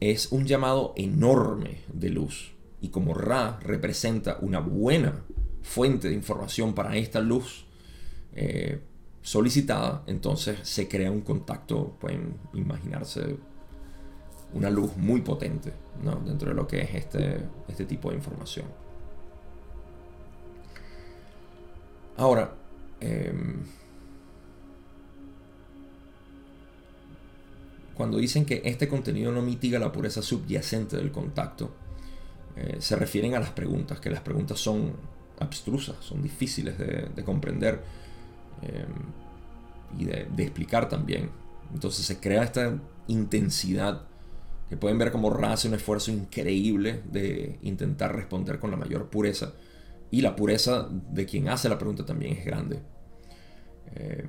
[0.00, 2.55] es un llamado enorme de luz.
[2.80, 5.24] Y como Ra representa una buena
[5.62, 7.66] fuente de información para esta luz
[8.34, 8.80] eh,
[9.22, 13.36] solicitada, entonces se crea un contacto, pueden imaginarse
[14.52, 15.72] una luz muy potente
[16.24, 18.66] dentro de lo que es este, este tipo de información.
[22.16, 22.54] Ahora,
[23.00, 23.64] em,
[27.94, 31.74] cuando dicen que este contenido no mitiga la pureza subyacente del contacto,
[32.56, 34.94] eh, se refieren a las preguntas, que las preguntas son
[35.38, 37.82] abstrusas, son difíciles de, comprender
[38.62, 41.30] em, y de, explicar también.
[41.74, 42.78] Entonces se crea esta
[43.08, 44.06] intensidad
[44.70, 49.52] que pueden ver como Ra un esfuerzo increíble de intentar responder con la mayor pureza.
[50.10, 52.80] Y la pureza de quien hace la pregunta también es grande.
[53.94, 54.26] Em,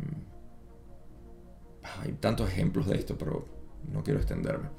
[2.01, 3.47] hay tantos ejemplos de esto, pero
[3.91, 4.69] no quiero extenderme.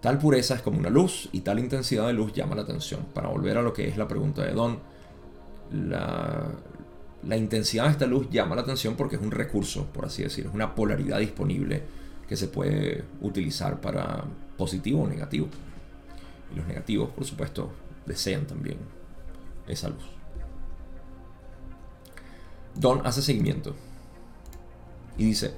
[0.00, 3.06] Tal pureza es como una luz y tal intensidad de luz llama la atención.
[3.12, 4.78] Para volver a lo que es la pregunta de Don,
[5.72, 10.50] la, intensidad de esta luz llama la atención porque es un recurso, por así decirlo,
[10.50, 11.82] es una polaridad disponible
[12.28, 14.24] que se puede utilizar para
[14.56, 15.48] positivo o negativo.
[16.52, 17.72] Y los negativos, por supuesto,
[18.06, 18.78] desean también
[19.66, 20.04] esa luz.
[22.74, 23.74] Don hace seguimiento
[25.16, 25.54] y dice,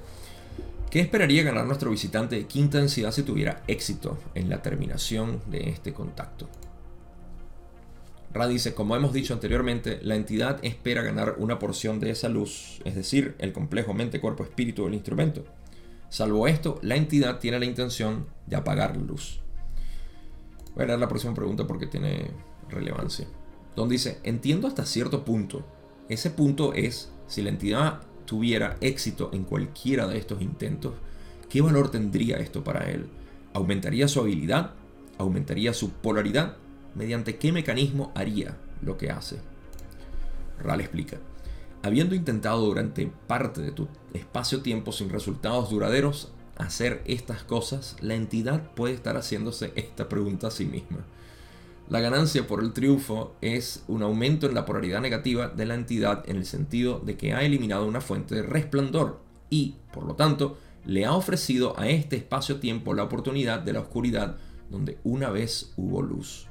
[0.91, 5.69] ¿Qué esperaría ganar nuestro visitante de quinta densidad si tuviera éxito en la terminación de
[5.69, 6.49] este contacto?
[8.33, 12.81] Ra dice, como hemos dicho anteriormente, la entidad espera ganar una porción de esa luz,
[12.83, 15.45] es decir, el complejo mente-cuerpo-espíritu del instrumento.
[16.09, 19.39] Salvo esto, la entidad tiene la intención de apagar luz.
[20.75, 22.31] Voy a leer la próxima pregunta porque tiene
[22.67, 23.27] relevancia.
[23.77, 25.65] Donde dice, entiendo hasta cierto punto.
[26.09, 30.93] Ese punto es, si la entidad tuviera éxito en cualquiera de estos intentos,
[31.49, 33.07] ¿qué valor tendría esto para él?
[33.53, 34.71] ¿Aumentaría su habilidad?
[35.17, 36.55] ¿Aumentaría su polaridad?
[36.95, 39.37] ¿Mediante qué mecanismo haría lo que hace?
[40.61, 41.17] Ral explica.
[41.83, 48.61] Habiendo intentado durante parte de tu espacio-tiempo sin resultados duraderos hacer estas cosas, la entidad
[48.75, 50.99] puede estar haciéndose esta pregunta a sí misma.
[51.91, 56.23] La ganancia por el triunfo es un aumento en la polaridad negativa de la entidad
[56.29, 59.19] en el sentido de que ha eliminado una fuente de resplandor
[59.49, 64.37] y, por lo tanto, le ha ofrecido a este espacio-tiempo la oportunidad de la oscuridad
[64.69, 66.47] donde una vez hubo luz.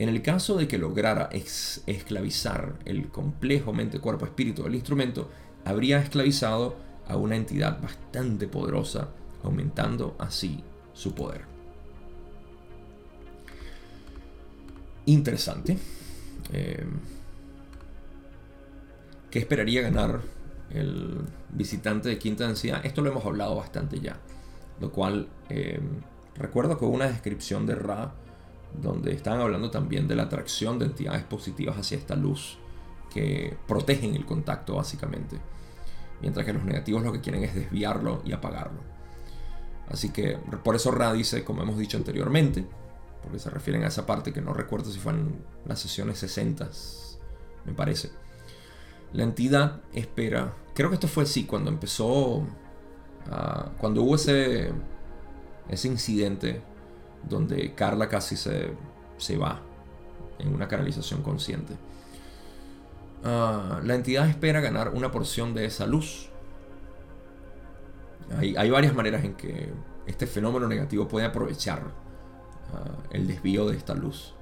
[0.00, 5.30] En el caso de que lograra esclavizar el complejo mente-cuerpo-espíritu del instrumento,
[5.64, 6.74] habría esclavizado
[7.06, 9.10] a una entidad bastante poderosa,
[9.44, 11.55] aumentando así su poder.
[15.06, 15.78] Interesante.
[16.52, 16.84] Eh,
[19.30, 20.20] ¿Qué esperaría ganar
[20.70, 22.84] el visitante de quinta densidad?
[22.84, 24.18] Esto lo hemos hablado bastante ya.
[24.80, 25.80] Lo cual, eh,
[26.36, 28.14] recuerdo que una descripción de Ra
[28.82, 32.58] donde están hablando también de la atracción de entidades positivas hacia esta luz
[33.12, 35.38] que protegen el contacto básicamente,
[36.20, 38.80] mientras que los negativos lo que quieren es desviarlo y apagarlo.
[39.88, 42.66] Así que por eso Ra dice, como hemos dicho anteriormente,
[43.26, 46.68] porque se refieren a esa parte que no recuerdo si fueron las sesiones 60,
[47.64, 48.12] me parece.
[49.12, 52.46] La entidad espera, creo que esto fue así, cuando empezó,
[53.28, 54.70] ah, cuando hubo ese,
[55.68, 56.62] ese incidente
[57.28, 58.76] donde Carla casi se,
[59.36, 59.60] va
[60.38, 61.74] en una canalización consciente.
[63.24, 66.30] Ah, la entidad espera ganar una porción de esa luz.
[68.38, 69.72] Hay, hay varias maneras en que
[70.06, 72.05] este fenómeno negativo puede aprovechar
[73.10, 74.34] el desvío de esta luz.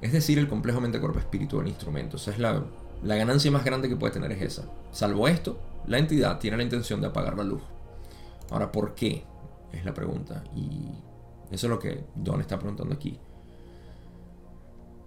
[0.00, 2.16] Es decir, el complejo mente-cuerpo-espíritu del instrumento.
[2.16, 2.64] Esa es la,
[3.02, 4.64] la ganancia más grande que puede tener es esa.
[4.92, 7.62] Salvo esto, la entidad tiene la intención de apagar la luz.
[8.50, 9.24] Ahora, ¿por qué?
[9.72, 10.42] Es la pregunta.
[10.54, 10.88] Y
[11.50, 13.18] eso es lo que Don está preguntando aquí.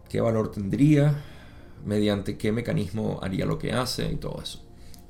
[0.10, 1.24] ¿Qué valor tendría?
[1.86, 4.12] ¿Mediante qué mecanismo haría lo que hace?
[4.12, 4.64] Y todo eso.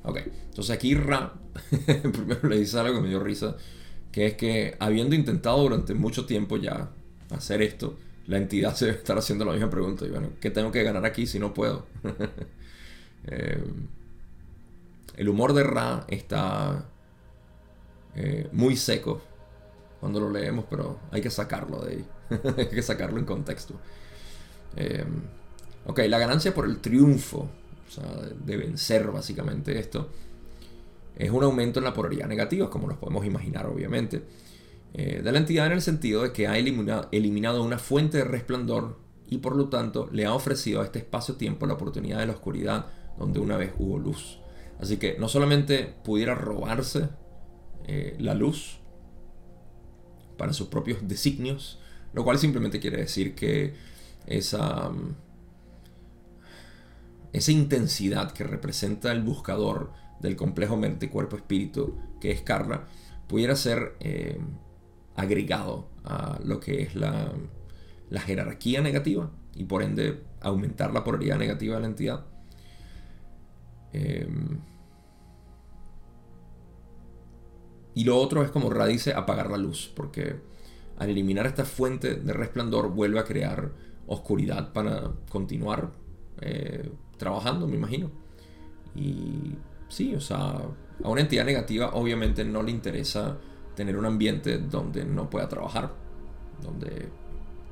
[0.03, 0.19] Ok,
[0.49, 1.33] entonces aquí Ra
[2.13, 3.55] primero le dice algo que me dio risa,
[4.11, 6.91] que es que habiendo intentado durante mucho tiempo ya
[7.35, 10.05] hacer esto, la entidad se debe estar haciendo la misma pregunta.
[10.05, 11.85] Y bueno, ¿qué tengo que ganar aquí si no puedo?
[13.25, 13.63] Eh,
[15.15, 16.89] el humor de Ra está
[18.15, 19.21] eh, muy seco
[20.01, 22.05] cuando lo leemos, pero hay que sacarlo de ahí.
[22.57, 23.75] hay que sacarlo en contexto.
[24.75, 25.05] Eh,
[25.85, 27.49] ok, la ganancia por el triunfo,
[27.87, 28.03] o sea,
[28.43, 30.09] de vencer básicamente esto,
[31.15, 34.23] es un aumento en la polaridad negativa, como nos podemos imaginar, obviamente,
[34.93, 38.25] eh, de la entidad en el sentido de que ha eliminado, eliminado una fuente de
[38.25, 42.33] resplandor y por lo tanto le ha ofrecido a este espacio-tiempo la oportunidad de la
[42.33, 42.87] oscuridad
[43.17, 44.39] donde una vez hubo luz.
[44.79, 47.09] Así que no solamente pudiera robarse
[47.85, 48.79] eh, la luz,
[50.37, 51.79] para sus propios designios,
[52.13, 53.75] lo cual simplemente quiere decir que
[54.25, 55.15] esa, mm,
[57.33, 62.87] esa intensidad que representa el buscador del complejo mente, cuerpo, espíritu, que es Carla,
[63.27, 64.39] pudiera ser eh,
[65.15, 67.31] agregado a lo que es la,
[68.09, 72.25] la jerarquía negativa y por ende aumentar la polaridad negativa de la entidad.
[73.93, 74.59] Em,
[77.95, 80.35] Y lo otro es como Ra dice, apagar la luz, porque
[80.97, 83.71] al eliminar esta fuente de resplandor vuelve a crear
[84.07, 85.91] oscuridad para continuar
[86.41, 88.09] eh, trabajando, me imagino.
[88.95, 89.55] Y
[89.89, 90.59] sí, o sea,
[91.03, 93.37] a una entidad negativa obviamente no le interesa
[93.75, 95.91] tener un ambiente donde no pueda trabajar,
[96.61, 97.09] donde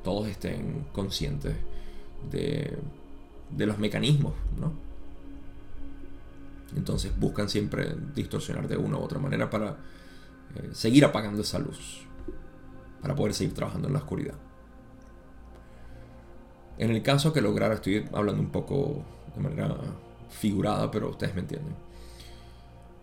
[0.04, 1.56] todos estén conscientes
[2.30, 2.78] de,
[3.49, 4.74] de los mecanismos, ¿no?
[6.76, 9.72] Entonces buscan siempre distorsionar de una u otra manera para
[10.56, 12.06] eh, seguir apagando esa luz
[13.02, 14.36] para poder seguir trabajando en la oscuridad.
[16.78, 19.04] En el caso que lograra, estoy hablando un poco
[19.36, 19.76] de manera
[20.30, 21.76] figurada, pero ustedes me entienden.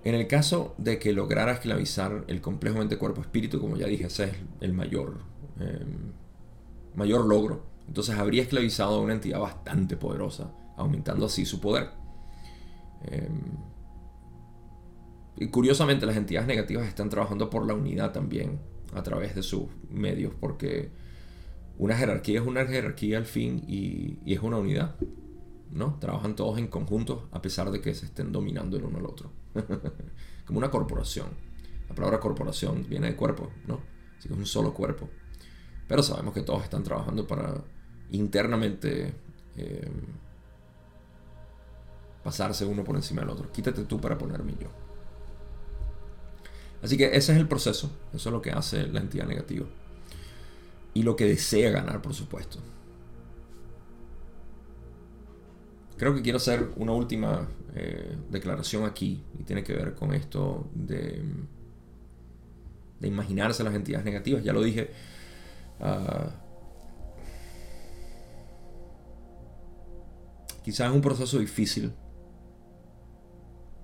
[0.04, 4.06] En el caso de que lograra esclavizar el complejo mente cuerpo espíritu, como ya dije,
[4.06, 5.18] ese es el mayor,
[5.58, 6.12] em,
[6.94, 7.66] mayor logro.
[7.88, 11.90] Entonces habría esclavizado a una entidad bastante poderosa, aumentando así su poder.
[13.02, 13.58] Em,
[15.36, 18.58] Y curiosamente las entidades negativas están trabajando por la unidad también
[18.92, 20.90] a través de sus medios, porque
[21.78, 24.96] una jerarquía es una jerarquía al fin y es una unidad.
[25.72, 25.98] ¿No?
[26.00, 29.30] Trabajan todos en conjunto a pesar de que se estén dominando el uno al otro.
[30.46, 31.28] Como una corporación.
[31.88, 33.80] La palabra corporación viene de cuerpo, ¿no?
[34.18, 35.08] Así que es un solo cuerpo.
[35.86, 37.54] Pero sabemos que todos están trabajando para
[38.10, 39.14] internamente
[39.56, 39.90] eh,
[42.22, 43.50] pasarse uno por encima del otro.
[43.50, 44.68] Quítate tú para ponerme yo.
[46.82, 47.90] Así que ese es el proceso.
[48.12, 49.66] Eso es lo que hace la entidad negativa.
[50.94, 52.58] Y lo que desea ganar, por supuesto.
[55.98, 60.70] Creo que quiero hacer una última eh, declaración aquí y tiene que ver con esto
[60.72, 61.24] de,
[63.00, 64.44] de imaginarse las entidades negativas.
[64.44, 64.90] Ya lo dije.
[65.80, 66.30] Uh,
[70.62, 71.92] quizás es un proceso difícil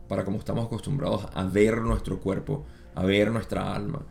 [0.09, 4.07] para como estamos acostumbrados a ver nuestro cuerpo, a ver nuestra alma,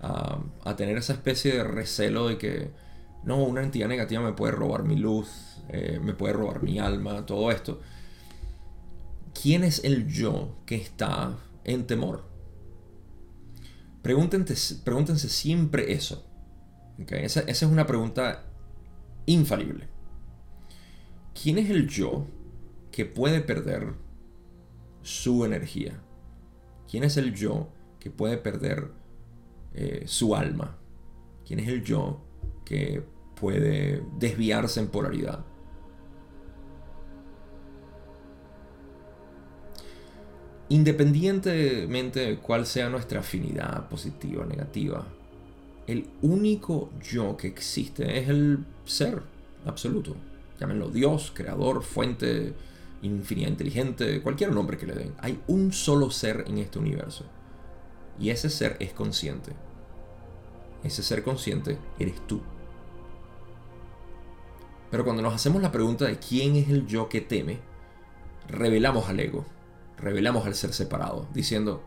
[0.00, 2.83] a, a tener esa especie de recelo de que
[3.24, 7.24] no, una entidad negativa me puede robar mi luz, eh, me puede robar mi alma,
[7.24, 7.80] todo esto.
[9.40, 12.24] ¿Quién es el yo que está en temor?
[14.02, 16.26] Pregúntense, pregúntense siempre eso.
[17.08, 18.44] Esa, esa es una pregunta
[19.26, 19.88] infalible.
[21.40, 22.26] ¿Quién es el yo
[22.92, 23.94] que puede perder
[25.02, 26.00] su energía?
[26.88, 28.92] ¿Quién es el yo que puede perder
[29.72, 30.78] eh, su alma?
[31.46, 32.24] ¿Quién es el yo
[32.64, 33.04] que
[33.38, 35.44] puede desviarse en polaridad?
[40.68, 45.06] Independientemente de cuál sea nuestra afinidad positiva o negativa,
[45.86, 49.22] el único yo que existe es el ser
[49.66, 50.16] absoluto.
[50.58, 52.54] Llámenlo Dios, creador, fuente,
[53.02, 55.12] infinita inteligente, cualquier nombre que le den.
[55.18, 57.24] Hay un solo ser en este universo.
[58.18, 59.52] Y ese ser es consciente.
[60.82, 62.40] Ese ser consciente eres tú.
[64.94, 67.58] Pero cuando nos hacemos la pregunta de quién es el yo que teme,
[68.46, 69.44] revelamos al ego
[69.98, 71.82] revelamos al ser separado, diciendo,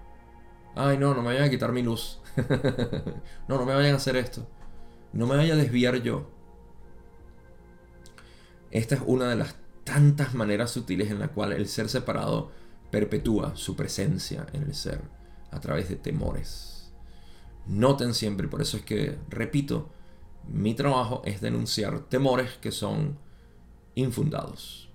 [0.75, 2.19] ay no, no me vayan a quitar mi luz,
[3.47, 4.45] no, no me vayan a hacer esto,
[5.13, 6.29] no me vaya a desviar yo.
[8.71, 9.55] Esta es una de las
[9.85, 12.51] tantas maneras sutiles en la cual el ser separado
[12.91, 14.99] perpetúa su presencia en el ser
[15.51, 16.91] a través de temores.
[17.67, 19.93] Noten siempre, por eso es que, repito,
[20.49, 23.17] mi trabajo es denunciar temores que son
[23.95, 24.89] infundados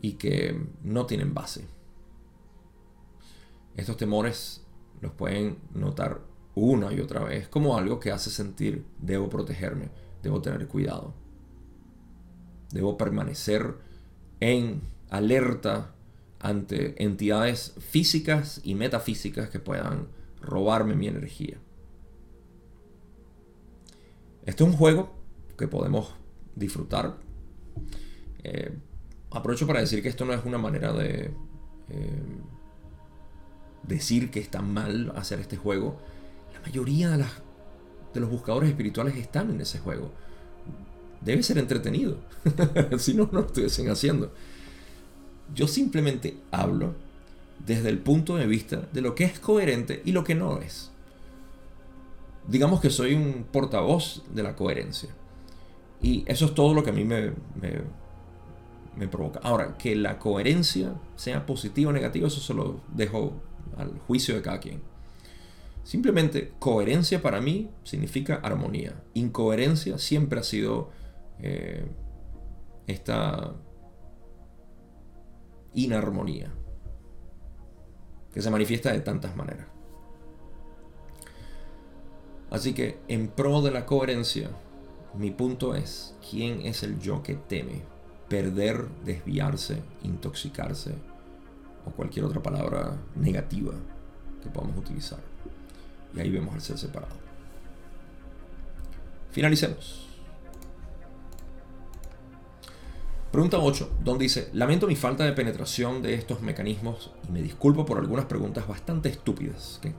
[0.00, 1.66] y que no tienen base.
[3.76, 4.64] Estos temores
[5.00, 6.20] los pueden notar
[6.54, 9.90] una y otra vez como algo que hace sentir debo protegerme,
[10.22, 11.14] debo tener cuidado,
[12.70, 13.76] debo permanecer
[14.40, 15.94] en alerta
[16.40, 20.08] ante entidades físicas y metafísicas que puedan
[20.40, 21.58] robarme mi energía.
[24.48, 25.14] Este es un juego
[25.58, 26.14] que podemos
[26.56, 27.18] disfrutar.
[28.42, 28.72] Eh,
[29.30, 31.30] aprovecho para decir que esto no es una manera de
[31.90, 32.22] eh,
[33.82, 35.98] decir que está mal hacer este juego.
[36.54, 37.26] La mayoría de,
[38.14, 40.12] de los buscadores espirituales están en ese juego.
[41.20, 42.16] Debe ser entretenido.
[42.98, 44.32] si no, no lo estuviesen haciendo.
[45.54, 46.94] Yo simplemente hablo
[47.66, 50.90] desde el punto de vista de lo que es coherente y lo que no es.
[52.48, 55.10] Digamos que soy un portavoz de la coherencia.
[56.00, 57.32] Y eso es todo lo que a mí me,
[58.96, 59.40] me, provoca.
[59.42, 63.34] Ahora, que la coherencia sea positiva o negativa, eso se lo dejo
[63.76, 64.80] al juicio de cada quien.
[65.84, 69.02] Simplemente coherencia para mí significa armonía.
[69.14, 70.90] Incoherencia siempre ha sido
[71.38, 71.86] eh,
[72.86, 73.54] esta
[75.74, 76.52] inarmonía
[78.32, 79.66] que se manifiesta de tantas maneras.
[82.50, 84.50] Así que en pro de la coherencia,
[85.14, 87.82] mi punto es, ¿quién es el yo que teme
[88.28, 90.94] perder, desviarse, intoxicarse,
[91.86, 93.72] o cualquier otra palabra negativa
[94.42, 95.18] que podamos utilizar.
[96.14, 97.16] Y ahí vemos el ser separado.
[99.30, 100.06] Finalicemos.
[103.30, 107.84] Pregunta 8, donde dice, lamento mi falta de penetración de estos mecanismos y me disculpo
[107.84, 109.78] por algunas preguntas bastante estúpidas.
[109.82, 109.92] Que,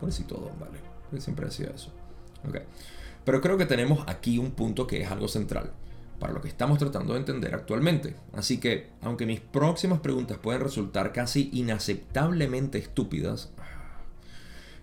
[0.00, 1.92] pobrecito Don, vale, siempre decía eso.
[2.48, 2.62] Okay.
[3.24, 5.70] Pero creo que tenemos aquí un punto que es algo central
[6.18, 8.14] para lo que estamos tratando de entender actualmente.
[8.32, 13.50] Así que, aunque mis próximas preguntas pueden resultar casi inaceptablemente estúpidas,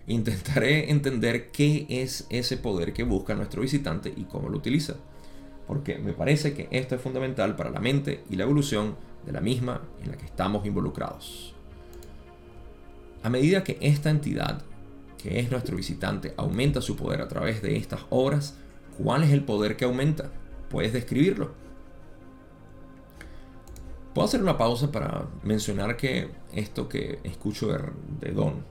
[0.06, 4.96] intentaré entender qué es ese poder que busca nuestro visitante y cómo lo utiliza.
[5.66, 9.40] Porque me parece que esto es fundamental para la mente y la evolución de la
[9.40, 11.54] misma en la que estamos involucrados.
[13.22, 14.62] A medida que esta entidad,
[15.20, 18.56] que es nuestro visitante, aumenta su poder a través de estas obras,
[19.02, 20.30] ¿cuál es el poder que aumenta?
[20.68, 21.52] ¿Puedes describirlo?
[24.14, 27.68] Puedo hacer una pausa para mencionar que esto que escucho
[28.20, 28.64] de, Don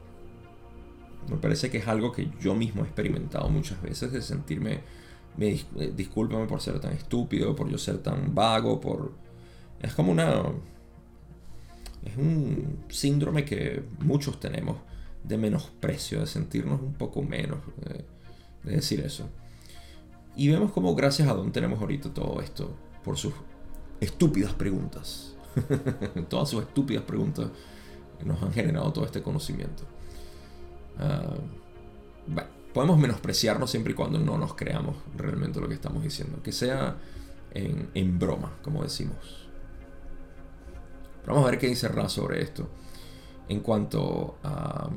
[1.29, 4.79] me parece que es algo que yo mismo he experimentado muchas veces de sentirme,
[5.37, 9.11] me, eh, discúlpame por ser tan estúpido, por yo ser tan vago, por...
[9.79, 10.43] Es como una...
[12.03, 14.77] Es un síndrome que muchos tenemos
[15.23, 18.05] de menosprecio, de sentirnos un poco menos, de,
[18.63, 19.29] de decir eso.
[20.35, 23.33] Y vemos como gracias a Don tenemos ahorita todo esto por sus
[23.99, 25.35] estúpidas preguntas.
[26.29, 27.49] Todas sus estúpidas preguntas
[28.23, 29.83] nos han generado todo este conocimiento.
[30.97, 31.35] Ah,
[32.73, 36.41] podemos menospreciarnos siempre y cuando no nos creamos realmente lo que estamos diciendo.
[36.43, 36.97] Que sea
[37.51, 39.47] en, broma, como decimos.
[41.25, 42.69] vamos a ver qué dice Ra sobre esto.
[43.49, 44.89] En cuanto a,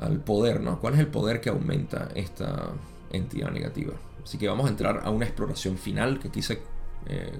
[0.00, 0.80] al poder, ¿no?
[0.80, 2.70] ¿Cuál es el poder que aumenta esta
[3.12, 3.94] entidad negativa?
[4.24, 6.60] Así que vamos a entrar a una exploración final que quise
[7.06, 7.38] eh,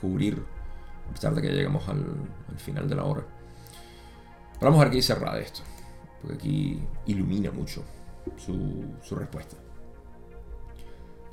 [0.00, 0.42] cubrir
[1.08, 2.04] a pesar de que llegamos al,
[2.58, 3.24] final de la hora.
[4.58, 5.62] Pero vamos a ver qué dice Ra de esto,
[6.20, 7.84] porque aquí ilumina mucho
[8.36, 9.56] su, su respuesta.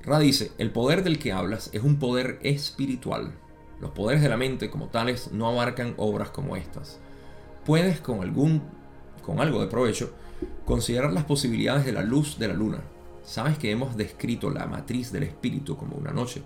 [0.03, 3.33] Ra dice, el poder del que hablas es un poder espiritual.
[3.81, 6.99] Los poderes de la mente como tales no abarcan obras como estas.
[7.65, 8.61] Puedes con algún
[9.21, 10.13] con algo de provecho
[10.65, 12.79] considerar las posibilidades de la luz de la luna.
[13.23, 16.43] Sabes que hemos descrito la matriz del espíritu como una noche.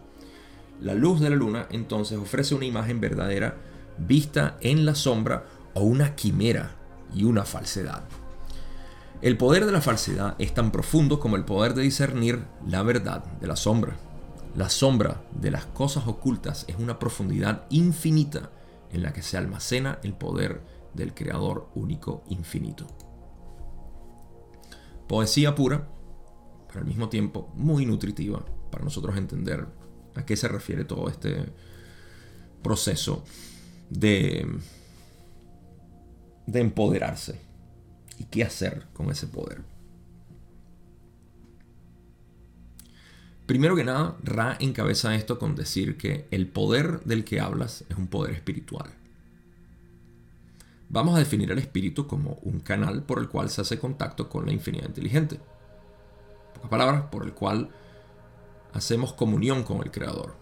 [0.80, 3.58] La luz de la luna entonces ofrece una imagen verdadera
[3.98, 6.76] vista en la sombra o una quimera
[7.14, 8.04] y una falsedad.
[9.22, 13.26] El poder de la falsedad es tan profundo como el poder de discernir la verdad
[13.42, 13.98] de la sombra.
[14.56, 18.52] La sombra de las cosas ocultas es una profundidad infinita
[18.92, 20.62] en la que se almacena el poder
[20.94, 22.88] del Creador único infinito.
[25.08, 25.88] Poesía pura,
[26.68, 29.68] pero al mismo tiempo muy nutritiva para nosotros entender
[30.16, 31.52] a qué se refiere todo este
[32.62, 33.24] proceso
[33.90, 34.48] de,
[36.46, 37.40] de empoderarse
[38.18, 39.64] y qué hacer con ese poder.
[43.50, 47.98] Primero que nada, Ra encabeza esto con decir que el poder del que hablas es
[47.98, 48.99] un poder espiritual.
[50.90, 54.48] Vamos a definir el espíritu como un canal por el cual se hace contacto con
[54.48, 55.36] la infinidad inteligente.
[55.36, 57.70] En pocas palabras, por el cual
[58.74, 60.36] hacemos comunión con el Creador.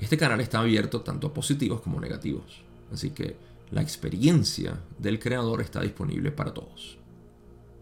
[0.00, 2.62] Este canal está abierto tanto a positivos como negativos.
[2.92, 3.36] Así que
[3.70, 6.98] la experiencia del Creador está disponible para todos.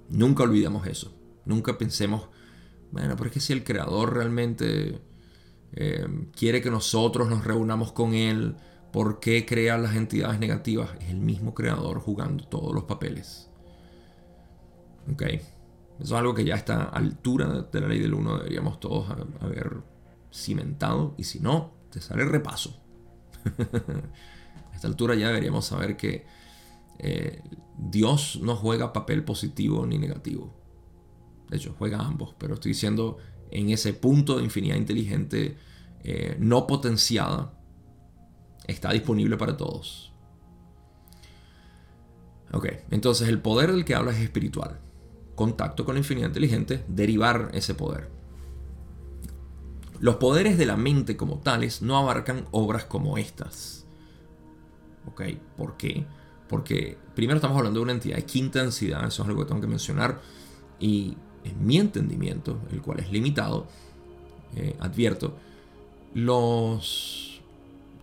[0.08, 1.14] Nunca olvidemos eso.
[1.44, 2.28] Nunca pensemos,
[2.90, 5.00] bueno, pero es que si el Creador realmente
[5.74, 8.56] eh, quiere que nosotros nos reunamos con Él,
[8.92, 10.90] ¿por qué crea las entidades negativas?
[11.00, 13.50] Es el mismo Creador jugando todos los papeles.
[15.12, 15.22] ¿Ok?
[15.22, 15.42] Eso
[16.00, 19.08] es algo que ya a esta altura de la ley del 1 deberíamos todos
[19.40, 19.82] haber
[20.32, 21.14] cimentado.
[21.16, 22.82] Y si no, te sale repaso.
[24.72, 26.26] a esta altura ya deberíamos saber que
[26.98, 27.42] eh,
[27.78, 30.54] Dios no juega papel positivo ni negativo.
[31.48, 32.34] De hecho, juega ambos.
[32.38, 33.18] Pero estoy diciendo
[33.50, 35.56] en ese punto de infinidad inteligente
[36.02, 37.55] eh, no potenciada.
[38.66, 40.12] Está disponible para todos.
[42.52, 44.80] Ok, entonces el poder del que hablas es espiritual
[45.36, 48.10] contacto con la infinidad inteligente, derivar ese poder.
[50.00, 53.86] Los poderes de la mente como tales no abarcan obras como estas.
[55.06, 55.22] ¿Ok?
[55.56, 56.04] ¿Por qué?
[56.48, 59.60] Porque primero estamos hablando de una entidad de quinta densidad, eso es algo que tengo
[59.60, 60.20] que mencionar,
[60.80, 63.66] y en mi entendimiento, el cual es limitado,
[64.56, 65.36] eh, advierto,
[66.14, 67.25] los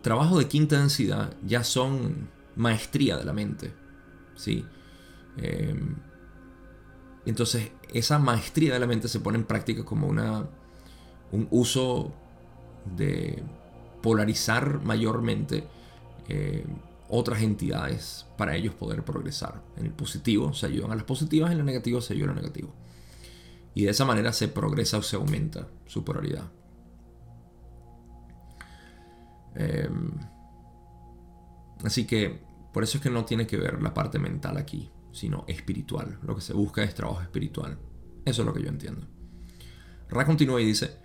[0.04, 3.74] trabajos de quinta densidad ya son maestría de la mente.
[4.36, 4.64] ¿sí?
[5.38, 5.76] Eh,
[7.26, 10.46] entonces, esa maestría de la mente se pone en práctica como una,
[11.32, 12.14] un uso
[12.96, 13.42] de
[14.02, 15.64] polarizar mayormente
[16.28, 16.66] eh,
[17.08, 19.62] otras entidades para ellos poder progresar.
[19.78, 22.42] En el positivo se ayudan a las positivas, en el negativo se ayudan a lo
[22.42, 22.74] negativo.
[23.74, 26.52] Y de esa manera se progresa o se aumenta su polaridad.
[29.56, 30.12] Em,
[31.84, 32.44] así que
[32.74, 36.20] por eso es que no tiene que ver la parte mental aquí sino espiritual.
[36.24, 37.78] Lo que se busca es trabajo espiritual.
[38.26, 39.08] Eso es lo que yo entiendo.
[40.10, 40.98] Ra continúa y dice,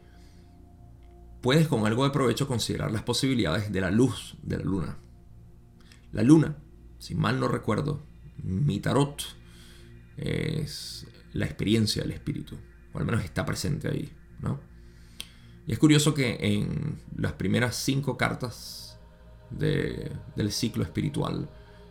[1.41, 4.99] puedes con algo de provecho considerar las posibilidades de la luz de la luna.
[6.13, 6.57] La luna,
[6.99, 8.03] si mal no recuerdo,
[8.43, 9.23] mi tarot
[10.17, 12.57] es la experiencia del espíritu,
[12.93, 14.11] o al menos está presente ahí,
[14.41, 14.59] ¿no?
[15.69, 18.99] Y es curioso que en las primeras cinco cartas
[19.51, 21.49] del ciclo espiritual,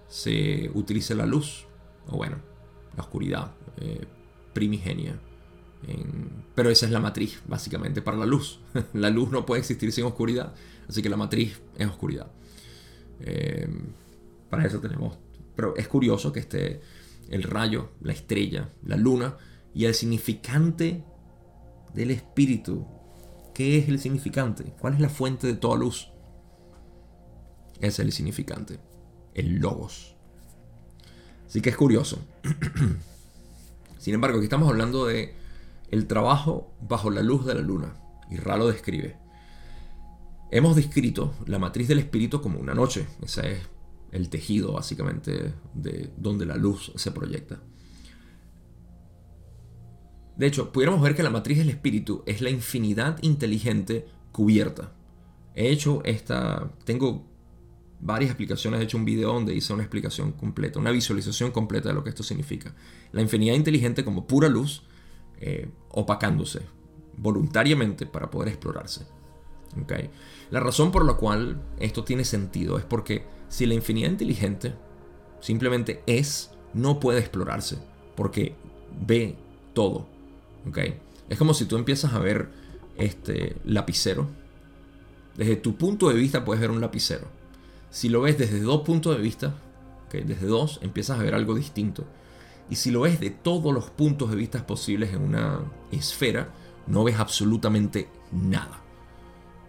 [0.07, 1.67] se utilice la luz,
[2.07, 2.37] o bueno,
[2.95, 4.05] la oscuridad eh,
[4.53, 5.19] primigenia.
[6.55, 8.59] pero esa es la matriz, básicamente, para la luz.
[8.93, 10.55] la luz no puede existir sin oscuridad,
[10.89, 12.31] así que la matriz es oscuridad.
[13.19, 13.69] Eh,
[14.49, 15.19] para eso tenemos...
[15.55, 16.81] Pero es curioso que esté
[17.29, 19.37] el rayo, la estrella, la luna
[19.73, 21.03] y el significante
[21.93, 22.96] del espíritu.
[23.57, 24.65] ¿Qué es el significante?
[24.79, 26.11] ¿Cuál es la fuente de toda luz?
[27.81, 28.79] es el significante,
[29.33, 30.15] el logos.
[31.47, 32.19] Así que es curioso.
[33.97, 35.33] Sin embargo, aquí estamos hablando de
[35.89, 37.95] el trabajo bajo la luz de la luna.
[38.29, 39.17] Y Ra lo describe.
[40.51, 43.07] Hemos descrito la matriz del espíritu como una noche.
[43.23, 43.59] Ese es
[44.11, 47.59] el tejido, básicamente, de donde la luz se proyecta.
[50.37, 54.93] De hecho, pudiéramos ver que la matriz del espíritu es la infinidad inteligente cubierta.
[55.55, 56.71] He hecho esta.
[56.85, 57.25] Tengo
[57.99, 58.79] varias explicaciones.
[58.79, 62.09] He hecho un video donde hice una explicación completa, una visualización completa de lo que
[62.09, 62.75] esto significa.
[63.11, 64.83] La infinidad inteligente como pura luz,
[65.39, 66.61] eh, opacándose
[67.17, 69.05] voluntariamente para poder explorarse.
[69.83, 70.09] ¿Okay?
[70.49, 74.73] La razón por la cual esto tiene sentido es porque si la infinidad inteligente
[75.41, 77.77] simplemente es, no puede explorarse,
[78.15, 78.55] porque
[79.05, 79.35] ve
[79.73, 80.07] todo.
[80.69, 80.99] ¿Okay?
[81.29, 82.49] Es como si tú empiezas a ver
[82.97, 84.27] este lapicero.
[85.35, 87.27] Desde tu punto de vista puedes ver un lapicero
[87.89, 89.55] si lo ves desde dos puntos de vista,
[90.11, 92.05] desde dos, empiezas a ver algo distinto.
[92.69, 95.61] Y si lo ves de todos los puntos de vista posibles en una
[95.91, 96.53] esfera,
[96.85, 98.81] no ves absolutamente nada.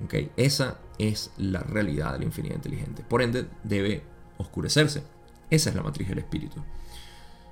[0.04, 0.30] ¿Okay?
[0.36, 3.04] Esa es la realidad de la infinidad inteligente.
[3.08, 4.02] Por ende, debe
[4.36, 5.02] oscurecerse.
[5.50, 6.62] Esa es la matriz del espíritu.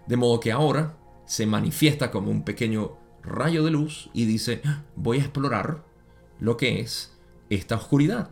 [0.06, 0.96] De modo que ahora
[1.26, 4.62] se manifiesta como un pequeño rayo de luz y dice,
[4.94, 5.84] voy a explorar
[6.40, 7.12] lo que es
[7.50, 8.30] esta oscuridad.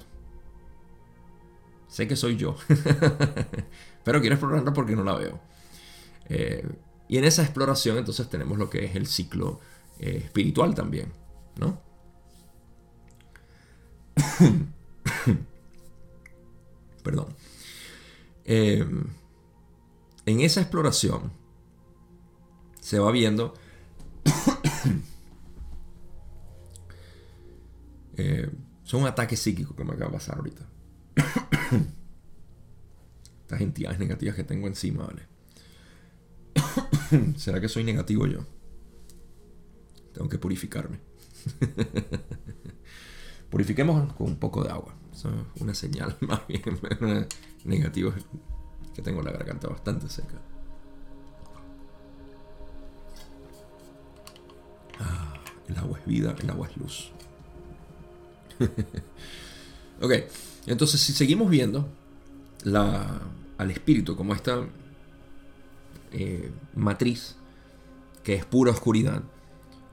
[1.88, 2.56] Sé que soy yo.
[4.04, 5.40] Pero quiero explorarla porque no la veo.
[6.28, 6.66] Eh,
[7.08, 9.60] y en esa exploración entonces tenemos lo que es el ciclo
[9.98, 11.12] eh, espiritual también.
[11.56, 11.80] ¿no?
[17.02, 17.28] Perdón.
[18.44, 18.86] Eh,
[20.26, 21.32] en esa exploración
[22.80, 23.54] se va viendo
[28.84, 30.66] son un ataque psíquico que me acaba de pasar ahorita.
[33.42, 35.22] Estas entidades negativas que tengo encima, ¿vale?
[37.36, 38.46] ¿Será que soy negativo yo?
[40.12, 41.00] Tengo que purificarme.
[43.50, 44.94] Purifiquemos con un poco de agua.
[45.12, 45.24] Es
[45.60, 46.62] una señal más bien
[47.64, 48.12] negativa
[48.94, 50.40] que tengo la garganta bastante seca.
[55.00, 55.34] Ah,
[55.68, 57.10] el agua es vida, el agua es luz.
[60.00, 60.12] ok.
[60.66, 61.88] Entonces, si seguimos viendo
[62.64, 64.66] al espíritu como esta
[66.12, 67.36] eh, matriz
[68.22, 69.22] que es pura oscuridad,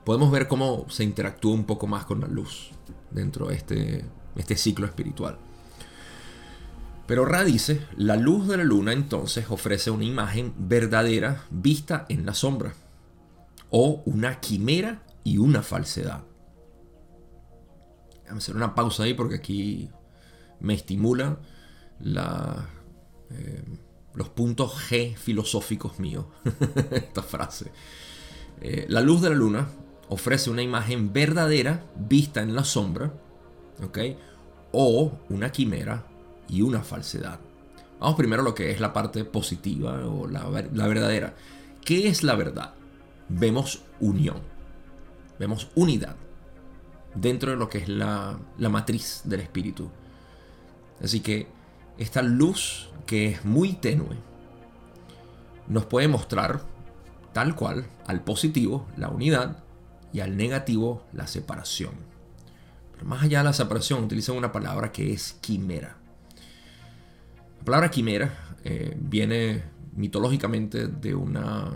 [0.04, 2.70] podemos ver cómo se interactúa un poco más con la luz
[3.10, 4.04] dentro de este,
[4.36, 5.36] este ciclo espiritual.
[7.06, 12.24] Pero Ra dice, la luz de la luna entonces ofrece una imagen verdadera vista en
[12.24, 12.72] la sombra,
[13.72, 16.22] o una quimera y una falsedad.
[18.26, 19.90] Vamos a hacer una pausa ahí porque aquí
[20.60, 21.38] me estimula
[21.98, 22.68] la,
[23.30, 23.64] eh,
[24.14, 26.26] los puntos G filosóficos míos.
[26.90, 27.72] Esta frase.
[28.60, 29.68] Eh, la luz de la luna
[30.08, 33.12] ofrece una imagen verdadera vista en la sombra,
[33.82, 33.98] ¿ok?
[34.72, 36.06] O una quimera
[36.46, 37.40] y una falsedad.
[37.98, 40.42] Vamos primero a lo que es la parte positiva o la,
[40.74, 41.34] la verdadera.
[41.82, 42.74] ¿Qué es la verdad?
[43.34, 44.36] Vemos unión,
[45.38, 46.16] vemos unidad
[47.14, 49.90] dentro de lo que es la, la matriz del espíritu.
[51.02, 51.46] Así que
[51.98, 54.16] esta luz que es muy tenue
[55.68, 56.62] nos puede mostrar
[57.32, 59.62] tal cual al positivo la unidad
[60.12, 61.92] y al negativo la separación.
[62.92, 65.96] Pero más allá de la separación utilizan una palabra que es quimera.
[67.58, 69.62] La palabra quimera eh, viene
[69.94, 71.70] mitológicamente de una,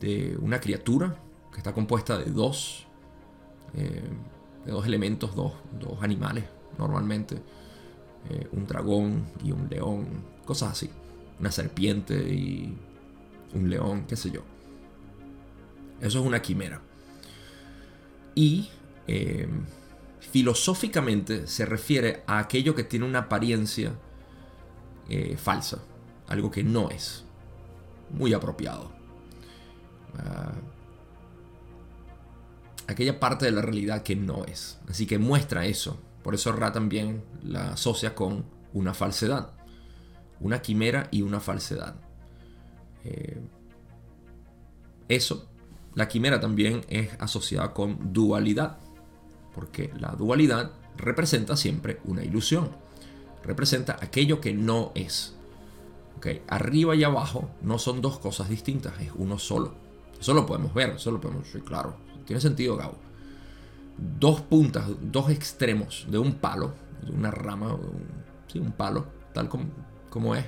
[0.00, 1.16] de una criatura
[1.52, 2.86] que está compuesta de dos,
[3.74, 4.02] eh,
[4.64, 6.44] de dos elementos, dos, dos animales
[6.78, 7.36] normalmente
[8.28, 10.06] eh, un dragón y un león,
[10.44, 10.90] cosas así.
[11.40, 12.76] Una serpiente y
[13.54, 14.42] un león, qué sé yo.
[16.00, 16.82] Eso es una quimera.
[18.34, 18.68] Y
[19.06, 19.48] eh,
[20.20, 23.94] filosóficamente se refiere a aquello que tiene una apariencia
[25.36, 25.78] falsa,
[26.26, 27.24] algo que no es.
[28.10, 28.90] Muy apropiado.
[32.86, 34.78] Aquella parte de la realidad que no es.
[34.88, 39.52] Así que muestra eso por eso Ra también la asocia con una falsedad,
[40.40, 41.94] una quimera y una falsedad.
[43.04, 43.40] Eh,
[45.06, 45.48] eso,
[45.94, 48.78] la quimera también es asociada con dualidad,
[49.54, 52.70] porque la dualidad representa siempre una ilusión,
[53.44, 55.36] representa aquello que no es.
[56.16, 56.42] Okay.
[56.48, 59.74] Arriba y abajo no son dos cosas distintas, es uno solo.
[60.18, 61.94] Eso lo podemos ver, eso lo podemos ver, claro.
[62.26, 62.98] Tiene sentido, Gabo.
[63.96, 68.06] Dos puntas, dos extremos de un palo, de una rama, un,
[68.48, 69.64] sí, un palo, tal como,
[70.10, 70.44] como es.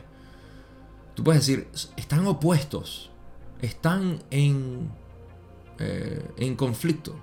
[1.15, 3.11] Tú puedes decir, están opuestos,
[3.61, 4.91] están en,
[5.79, 7.17] eh, en conflicto.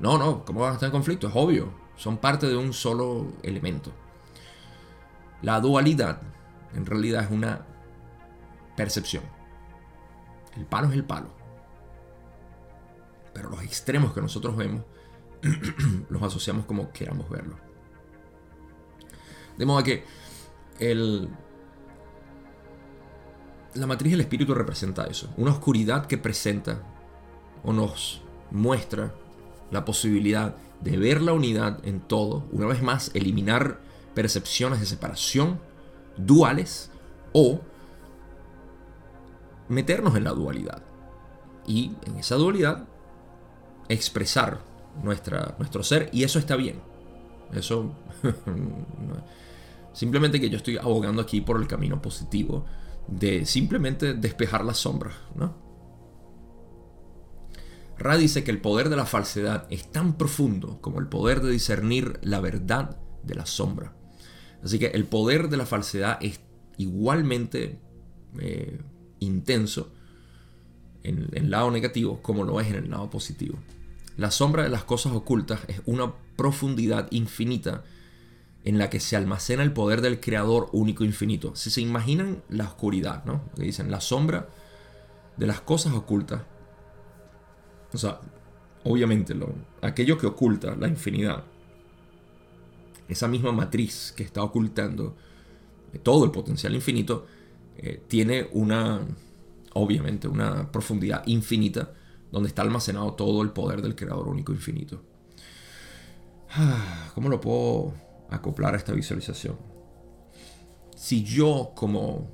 [0.00, 1.28] No, no, ¿cómo van a estar en conflicto?
[1.28, 3.92] Es obvio, son parte de un solo elemento.
[5.42, 6.20] La dualidad
[6.74, 7.66] en realidad es una
[8.76, 9.22] percepción.
[10.56, 11.39] El palo es el palo.
[13.32, 14.84] Pero los extremos que nosotros vemos
[16.08, 17.56] los asociamos como queramos verlo.
[19.56, 20.04] De modo que
[20.78, 21.28] el,
[23.74, 25.32] la matriz del espíritu representa eso.
[25.36, 26.82] Una oscuridad que presenta
[27.62, 29.14] o nos muestra
[29.70, 32.48] la posibilidad de ver la unidad en todo.
[32.52, 33.80] Una vez más, eliminar
[34.14, 35.60] percepciones de separación
[36.16, 36.90] duales
[37.32, 37.60] o
[39.68, 40.82] meternos en la dualidad.
[41.66, 42.88] Y en esa dualidad
[43.92, 44.60] expresar
[45.02, 46.08] nuestra, nuestro ser.
[46.12, 46.80] Y eso está bien.
[47.52, 47.92] Eso...
[49.92, 52.64] simplemente que yo estoy abogando aquí por el camino positivo
[53.08, 55.14] de simplemente despejar las sombras.
[55.34, 55.54] ¿no?
[57.98, 61.50] Ra dice que el poder de la falsedad es tan profundo como el poder de
[61.50, 63.94] discernir la verdad de la sombra.
[64.62, 66.40] Así que el poder de la falsedad es
[66.78, 67.78] igualmente
[68.38, 68.80] eh,
[69.18, 69.92] intenso
[71.02, 73.58] en, el lado negativo como lo es en el lado positivo.
[74.20, 77.84] La sombra de las cosas ocultas es una profundidad infinita
[78.64, 81.56] en la que se almacena el poder del creador único infinito.
[81.56, 83.40] Si se imaginan la oscuridad, ¿no?
[83.56, 84.46] Que dicen la sombra
[85.38, 86.42] de las cosas ocultas.
[87.94, 88.20] O sea,
[88.84, 91.44] obviamente lo, aquello que oculta la infinidad
[93.08, 95.16] esa misma matriz que está ocultando
[96.02, 97.26] todo el potencial infinito,
[97.78, 99.00] eh, tiene una,
[99.72, 101.94] obviamente, una profundidad infinita
[102.30, 105.02] donde está almacenado todo el poder del creador único infinito.
[107.14, 107.94] ¿Cómo lo puedo
[108.30, 109.56] acoplar a esta visualización?
[110.96, 112.30] Si yo como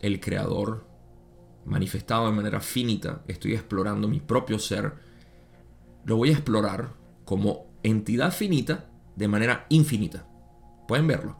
[0.00, 0.86] el creador
[1.64, 4.94] manifestado de manera finita estoy explorando mi propio ser,
[6.04, 6.94] lo voy a explorar
[7.24, 10.26] como entidad finita de manera infinita.
[10.88, 11.36] Pueden verlo.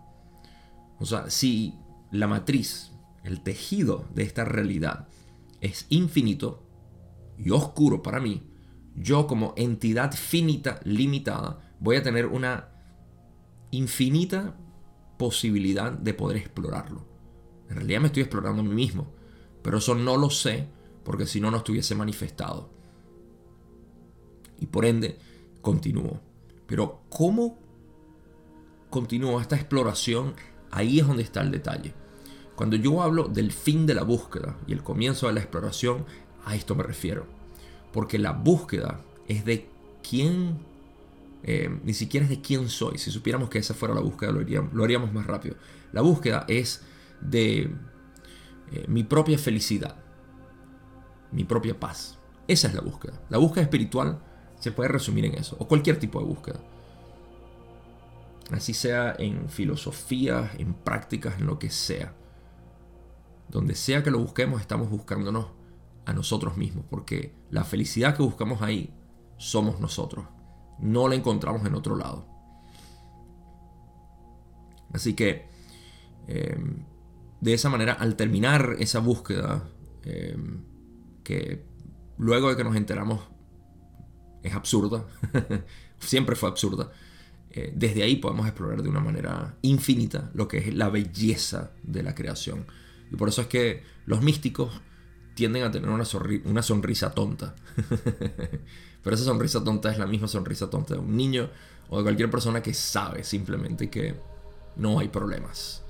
[0.99, 1.75] O sea, si
[2.11, 2.93] la matriz,
[3.25, 5.09] el tejido de esta realidad
[5.61, 6.63] es infinito
[7.43, 8.43] y oscuro para mí,
[8.95, 12.69] yo como entidad finita, limitada, voy a tener una
[13.71, 14.55] infinita
[15.19, 17.07] posibilidad de poder explorarlo.
[17.69, 19.13] En realidad me estoy explorando a mí mismo,
[19.63, 20.69] pero eso no lo sé
[21.05, 22.71] porque si no, no estuviese manifestado.
[24.61, 25.19] Y por ende,
[25.61, 26.21] continúo.
[26.67, 27.59] Pero ¿cómo
[28.91, 30.35] continúo esta exploración?
[30.71, 31.95] Ahí es donde está el detalle.
[32.55, 36.05] Cuando yo hablo del fin de la búsqueda y el comienzo de la exploración,
[36.45, 37.27] a esto me refiero.
[37.93, 39.69] Porque la búsqueda es de
[40.09, 40.59] quién,
[41.43, 42.99] eh, ni siquiera es de quién soy.
[42.99, 45.57] Si supiéramos que esa fuera la búsqueda, lo haríamos, más rápido.
[45.93, 46.83] La búsqueda es
[47.21, 47.71] de
[48.73, 49.97] eh, mi propia felicidad,
[51.31, 52.19] mi propia paz.
[52.49, 53.21] Esa es la búsqueda.
[53.29, 54.21] La búsqueda espiritual
[54.59, 56.61] se puede resumir en eso, o cualquier tipo de búsqueda.
[58.51, 62.15] Así sea en filosofía, en prácticas, en lo que sea.
[63.49, 65.47] Donde sea que lo busquemos, estamos buscándonos
[66.05, 68.93] a nosotros mismos, porque la felicidad que buscamos ahí
[69.37, 70.27] somos nosotros.
[70.79, 72.27] No la encontramos en otro lado.
[74.93, 75.49] Así que,
[76.27, 76.85] em,
[77.41, 79.69] de esa manera, al terminar esa búsqueda,
[80.05, 80.65] em,
[81.25, 81.65] que
[82.19, 83.21] luego de que nos enteramos
[84.43, 85.07] es absurda,
[85.99, 86.91] siempre fue absurda,
[87.51, 92.03] eh, desde ahí podemos explorar de una manera infinita lo que es la belleza de
[92.03, 92.67] la creación.
[93.11, 94.81] Y por eso es que los místicos
[95.35, 97.55] tienden a tener una, sonrisa tonta.
[99.03, 101.49] Pero esa sonrisa tonta es la misma sonrisa tonta de un niño
[101.89, 104.15] o de cualquier persona que sabe simplemente que
[104.77, 105.83] no hay problemas.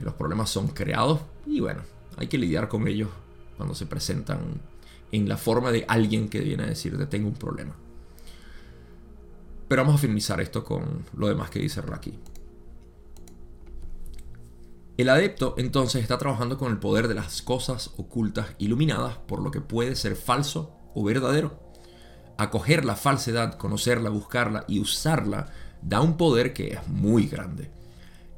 [0.00, 1.82] los problemas son creados y bueno,
[2.16, 3.10] hay que lidiar con ellos
[3.56, 4.60] cuando se presentan
[5.12, 7.74] en la forma de alguien que viene a decirte tengo un problema.
[9.68, 12.18] Pero vamos a finalizar esto con lo demás que dice Raki.
[14.96, 19.50] El adepto entonces está trabajando con el poder de las cosas ocultas iluminadas por lo
[19.50, 21.58] que puede ser falso o verdadero.
[22.38, 25.50] Acoger la falsedad, conocerla, buscarla y usarla
[25.82, 27.70] da un poder que es muy grande.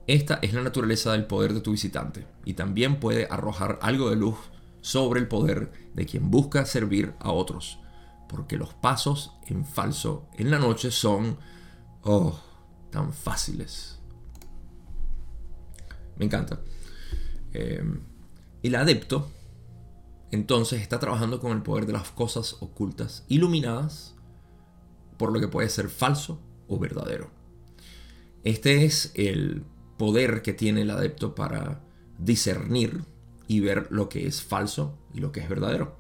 [0.06, 4.16] Esta es la naturaleza del poder de tu visitante y también puede arrojar algo de
[4.16, 4.36] luz
[4.80, 7.80] sobre el poder de quien busca servir a otros,
[8.28, 11.38] porque los pasos en falso en la noche son,
[12.02, 12.38] oh,
[12.90, 13.95] tan fáciles.
[16.16, 16.60] Me encanta.
[17.52, 18.00] Em,
[18.62, 19.30] el adepto
[20.30, 24.14] entonces está trabajando con el poder de las cosas ocultas, iluminadas,
[25.16, 27.30] por lo que puede ser falso o verdadero.
[28.44, 29.64] Este es el
[29.96, 31.80] poder que tiene el adepto para
[32.18, 33.04] discernir
[33.48, 35.96] y ver lo que es falso y lo que es verdadero.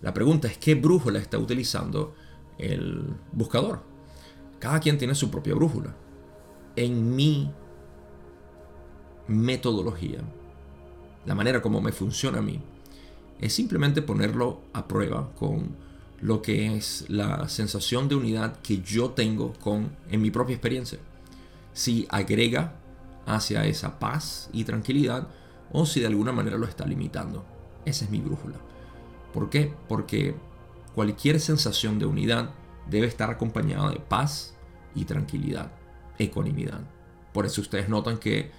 [0.00, 2.14] La pregunta es qué brújula está utilizando
[2.58, 3.82] el buscador.
[4.60, 5.96] Cada quien tiene su propia brújula.
[6.76, 7.52] En mi
[9.28, 10.20] metodología,
[11.26, 12.60] la manera como me funciona a mí,
[13.40, 15.76] es simplemente ponerlo a prueba con
[16.20, 20.98] lo que es la sensación de unidad que yo tengo con en mi propia experiencia
[21.78, 22.74] si agrega
[23.24, 25.28] hacia esa paz y tranquilidad
[25.70, 27.44] o si de alguna manera lo está limitando.
[27.84, 28.56] Esa es mi brújula.
[29.32, 29.72] ¿Por qué?
[29.88, 30.34] Porque
[30.96, 32.50] cualquier sensación de unidad
[32.90, 34.56] debe estar acompañada de paz
[34.96, 35.70] y tranquilidad,
[36.18, 36.80] ecuanimidad.
[37.32, 38.50] Por eso ustedes notan que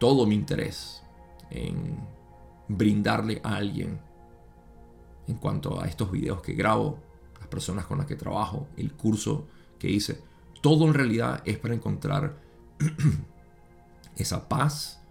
[0.00, 1.02] todo mi interés
[1.50, 2.00] en
[2.66, 4.00] brindarle a alguien
[5.28, 6.98] en cuanto a estos videos que grabo,
[7.38, 9.46] las personas con las que trabajo, el curso
[9.78, 10.20] que hice,
[10.60, 12.40] todo en realidad es para encontrar
[14.16, 15.02] esa paz,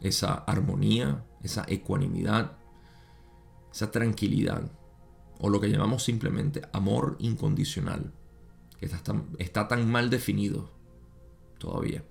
[0.00, 2.56] esa armonía, esa ecuanimidad,
[3.70, 4.72] esa tranquilidad,
[5.38, 8.12] o lo que llamamos simplemente amor incondicional,
[8.78, 8.86] que
[9.38, 10.70] está tan, mal definido
[11.58, 12.02] todavía.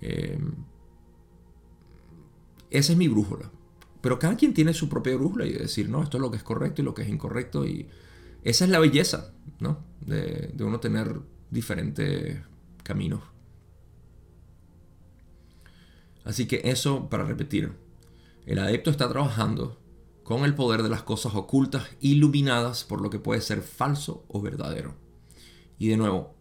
[0.00, 0.54] Em,
[2.70, 3.50] esa es mi brújula.
[4.00, 6.42] Pero cada quien tiene su propia brújula y decir, no, esto es lo que es
[6.42, 7.66] correcto y lo que es incorrecto.
[7.66, 7.88] Y
[8.42, 9.84] esa es la belleza, ¿no?
[10.00, 11.20] De, uno tener
[11.50, 12.40] diferentes
[12.82, 13.22] caminos.
[16.24, 17.72] Así que eso para repetir,
[18.46, 19.78] el adepto está trabajando
[20.22, 24.40] con el poder de las cosas ocultas iluminadas por lo que puede ser falso o
[24.40, 24.94] verdadero.
[25.78, 26.34] Y de nuevo,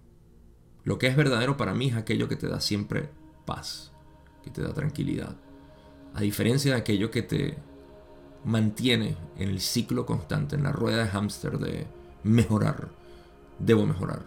[0.83, 3.09] lo que es verdadero para mí es aquello que te da siempre
[3.45, 3.91] paz,
[4.43, 5.37] que te da tranquilidad.
[6.13, 7.57] A diferencia de aquello que te
[8.43, 11.87] mantiene en el ciclo constante, en la rueda de hámster de
[12.23, 12.89] mejorar,
[13.59, 14.23] debo mejorar.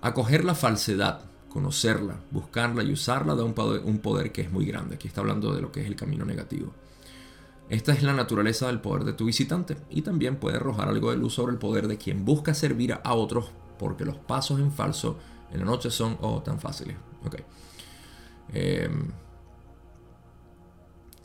[0.00, 1.20] Acoger la falsedad
[1.54, 4.96] conocerla, buscarla y usarla da un poder, que es muy grande.
[4.96, 6.72] Aquí está hablando de lo que es el camino negativo.
[7.68, 11.16] Esta es la naturaleza del poder de tu visitante y también puede arrojar algo de
[11.16, 15.16] luz sobre el poder de quien busca servir a otros porque los pasos en falso
[15.52, 16.96] en la noche son oh, tan fáciles.
[18.52, 19.10] Em,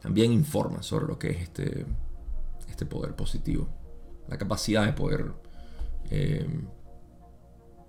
[0.02, 1.86] también informa sobre lo que es este,
[2.70, 3.68] este poder positivo,
[4.28, 5.32] la capacidad de poder
[6.10, 6.68] em,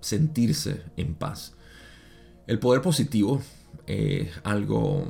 [0.01, 1.53] sentirse en paz.
[2.47, 3.41] El poder positivo
[3.87, 5.05] es algo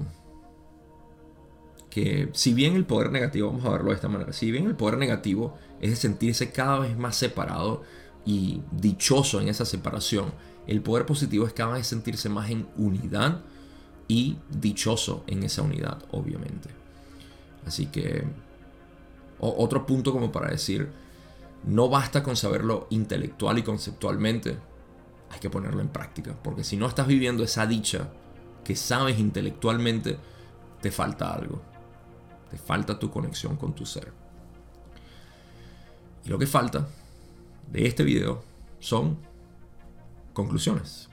[1.90, 4.76] que, si bien el poder negativo, vamos a verlo de esta manera, si bien el
[4.76, 7.84] poder negativo es de sentirse cada vez más separado
[8.26, 10.34] y dichoso en esa separación,
[10.68, 13.42] el poder positivo es cada vez sentirse más en unidad
[14.08, 16.81] y dichoso en esa unidad, obviamente.
[17.66, 18.24] Así que,
[19.40, 20.92] otro punto como para decir,
[21.64, 24.58] no basta con saberlo intelectual y conceptualmente,
[25.30, 26.36] hay que ponerlo en práctica.
[26.42, 28.10] Porque si no estás viviendo esa dicha
[28.64, 30.18] que sabes intelectualmente,
[30.82, 31.62] te falta algo.
[32.50, 34.12] Te falta tu conexión con tu ser.
[36.26, 36.88] Y lo que falta
[37.72, 38.44] de este video
[38.80, 39.18] son
[40.34, 41.10] conclusiones.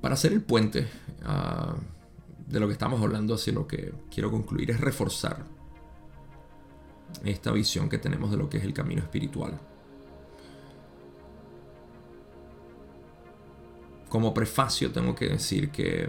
[0.00, 0.88] Para hacer el puente
[1.24, 1.74] ah,
[2.46, 5.44] de lo que estamos hablando hacia lo que quiero concluir es reforzar
[7.24, 9.58] esta visión que tenemos de lo que es el camino espiritual.
[14.08, 16.08] Como prefacio tengo que decir que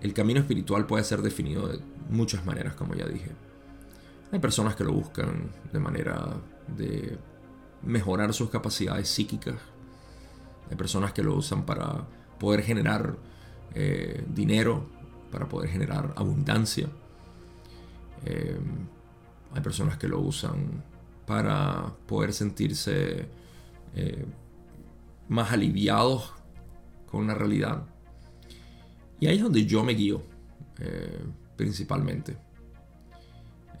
[0.00, 3.32] el camino espiritual puede ser definido de muchas maneras, como ya dije.
[4.30, 6.36] Hay personas que lo buscan de manera
[6.76, 7.18] de
[7.82, 9.56] mejorar sus capacidades psíquicas.
[10.70, 12.06] Hay personas que lo usan para
[12.38, 13.16] poder generar
[13.74, 14.88] eh, dinero,
[15.30, 16.88] para poder generar abundancia.
[18.24, 18.58] Eh,
[19.54, 20.82] hay personas que lo usan
[21.26, 23.28] para poder sentirse
[23.94, 24.26] eh,
[25.28, 26.32] más aliviados
[27.10, 27.84] con una realidad.
[29.20, 30.22] Y ahí es donde yo me guío,
[31.56, 32.36] principalmente.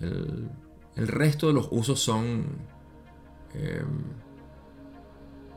[0.00, 2.44] El, resto de los usos son,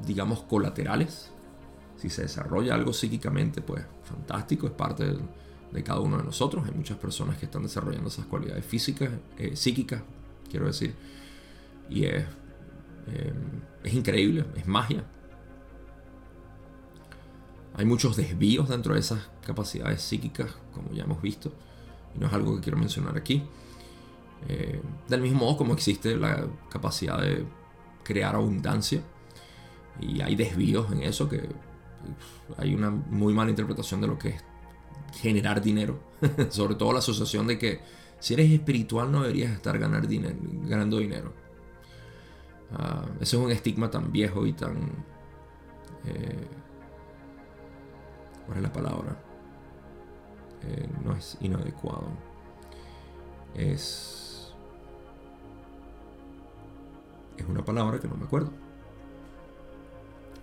[0.06, 1.32] digamos, colaterales.
[1.98, 5.06] Si se desarrolla algo psíquicamente, pues fantástico, es parte
[5.72, 6.66] de, cada uno de nosotros.
[6.68, 10.04] Hay muchas personas que están desarrollando esas cualidades físicas, eh, psíquicas,
[10.50, 10.96] quiero decir.
[11.90, 12.26] Y es,
[13.08, 15.04] em, es increíble, es magia.
[17.74, 21.54] hay muchos desvíos dentro de esas capacidades psíquicas, como ya hemos visto,
[22.14, 23.44] y no es algo que quiero mencionar aquí.
[24.50, 27.46] Eh, del mismo modo como existe la capacidad de
[28.04, 29.02] crear abundancia,
[30.00, 31.50] y hay desvíos en eso, que
[32.57, 34.44] hay una muy mala interpretación de lo que es
[35.14, 35.99] generar dinero,
[36.49, 37.82] sobre todo la asociación de que
[38.19, 41.34] si eres espiritual no deberías estar ganar dinero, ganando dinero.
[42.72, 44.78] Uh, ese es un estigma tan viejo y tan...
[46.06, 46.48] Eh,
[48.45, 49.18] ¿Cuál es la palabra?
[50.64, 52.07] Eh, no es inadecuado.
[53.56, 54.53] Es...
[57.38, 58.52] Es una palabra que no me acuerdo.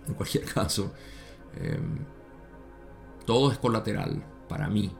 [0.07, 0.91] En cualquier caso,
[1.59, 2.05] em,
[3.25, 4.91] todo es colateral para mí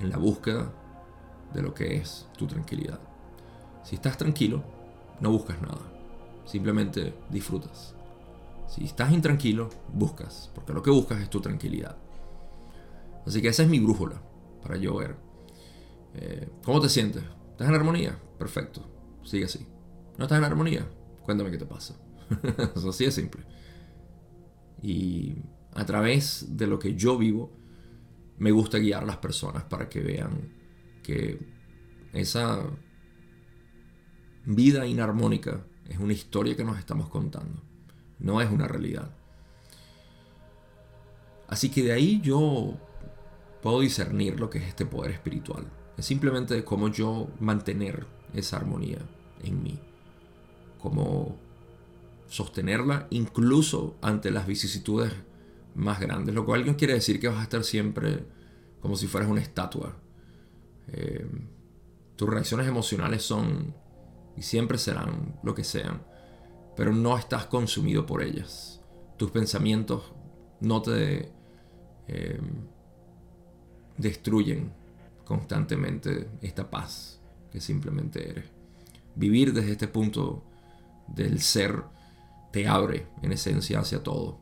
[0.00, 0.72] en la búsqueda
[1.52, 3.00] de lo que es tu tranquilidad.
[3.82, 4.62] Si estás tranquilo,
[5.20, 5.80] no buscas nada.
[6.44, 7.94] Simplemente disfrutas.
[8.66, 11.96] Si estás intranquilo, buscas, porque lo que buscas es tu tranquilidad.
[13.26, 14.20] Así que esa es mi brújula
[14.62, 15.16] para yo ver.
[16.14, 17.22] Eh, ¿Cómo te sientes?
[17.50, 18.18] ¿Estás en armonía?
[18.38, 18.82] Perfecto.
[19.24, 19.66] Sigue así.
[20.16, 20.86] ¿No estás en armonía?
[21.24, 21.94] Cuéntame qué te pasa.
[22.88, 23.44] así de simple.
[24.82, 25.36] Y
[25.74, 27.50] a través de lo que yo vivo,
[28.38, 30.52] me gusta guiar a las personas para que vean
[31.02, 31.38] que
[32.12, 32.64] esa
[34.44, 37.62] vida inarmónica es una historia que nos estamos contando,
[38.18, 39.14] no es una realidad.
[41.48, 42.74] Así que de ahí yo
[43.62, 45.66] puedo discernir lo que es este poder espiritual.
[45.96, 48.98] Es simplemente cómo yo mantener esa armonía
[49.42, 49.78] en mí.
[50.80, 51.36] Cómo
[52.28, 55.12] sostenerla incluso ante las vicisitudes
[55.78, 56.34] más grandes.
[56.34, 58.24] Lo cual no quiere decir que vas a estar siempre
[58.80, 59.96] como si fueras una estatua
[60.92, 61.26] eh,
[62.16, 63.74] tus reacciones emocionales son
[64.36, 66.02] y siempre serán lo que sean,
[66.76, 68.80] pero no estás consumido por ellas.
[69.16, 70.12] Tus pensamientos
[70.60, 71.32] no te
[72.08, 72.40] eh,
[73.96, 74.72] destruyen
[75.24, 78.44] constantemente esta paz que simplemente eres.
[79.14, 80.44] Vivir desde este punto
[81.08, 81.82] del ser
[82.52, 84.40] te abre en esencia hacia todo.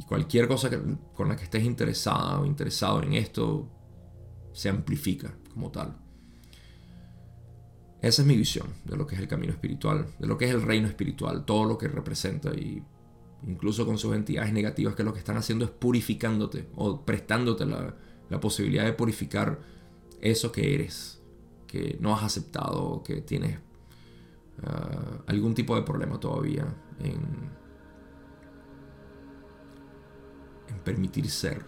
[0.00, 0.70] Y cualquier cosa
[1.14, 3.68] con la que estés interesada o interesado en esto
[4.50, 5.94] se amplifica como tal.
[8.00, 10.52] Esa es mi visión de lo que es el camino espiritual, de lo que es
[10.52, 12.82] el reino espiritual, todo lo que representa y
[13.46, 17.94] incluso con sus entidades negativas que lo que están haciendo es purificándote o prestándote la,
[18.40, 19.60] posibilidad de purificar
[20.22, 21.20] eso que eres,
[21.66, 23.58] que no has aceptado, que tienes
[24.62, 26.64] ah, algún tipo de problema todavía
[27.00, 27.59] en,
[30.70, 31.64] en permitir ser.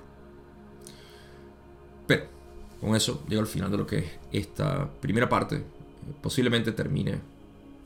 [2.07, 2.25] Pero
[2.81, 5.65] con eso llego al final de lo que es esta primera parte.
[6.21, 7.21] Posiblemente termine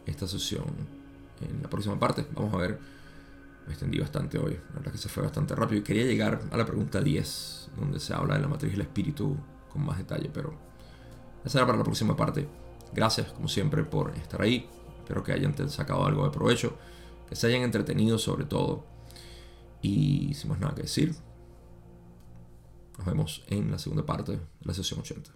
[0.06, 0.64] esta sesión
[1.40, 2.26] en la próxima parte.
[2.34, 2.78] Vamos a ver.
[3.66, 4.54] Me extendí bastante hoy.
[4.68, 5.80] La verdad que se fue bastante rápido.
[5.80, 9.36] Y quería llegar a la pregunta 10, donde se habla de la matriz del espíritu
[9.72, 10.30] con más detalle.
[10.32, 10.54] Pero
[11.40, 12.48] esa será para la próxima parte.
[12.94, 14.68] Gracias, como siempre, por estar ahí.
[14.98, 16.76] Espero que hayan sacado algo de provecho.
[17.28, 18.84] Que se hayan entretenido sobre todo.
[19.86, 21.14] Y sin más nada que decir,
[22.98, 25.30] nos vemos en la segunda parte de la sesión 80.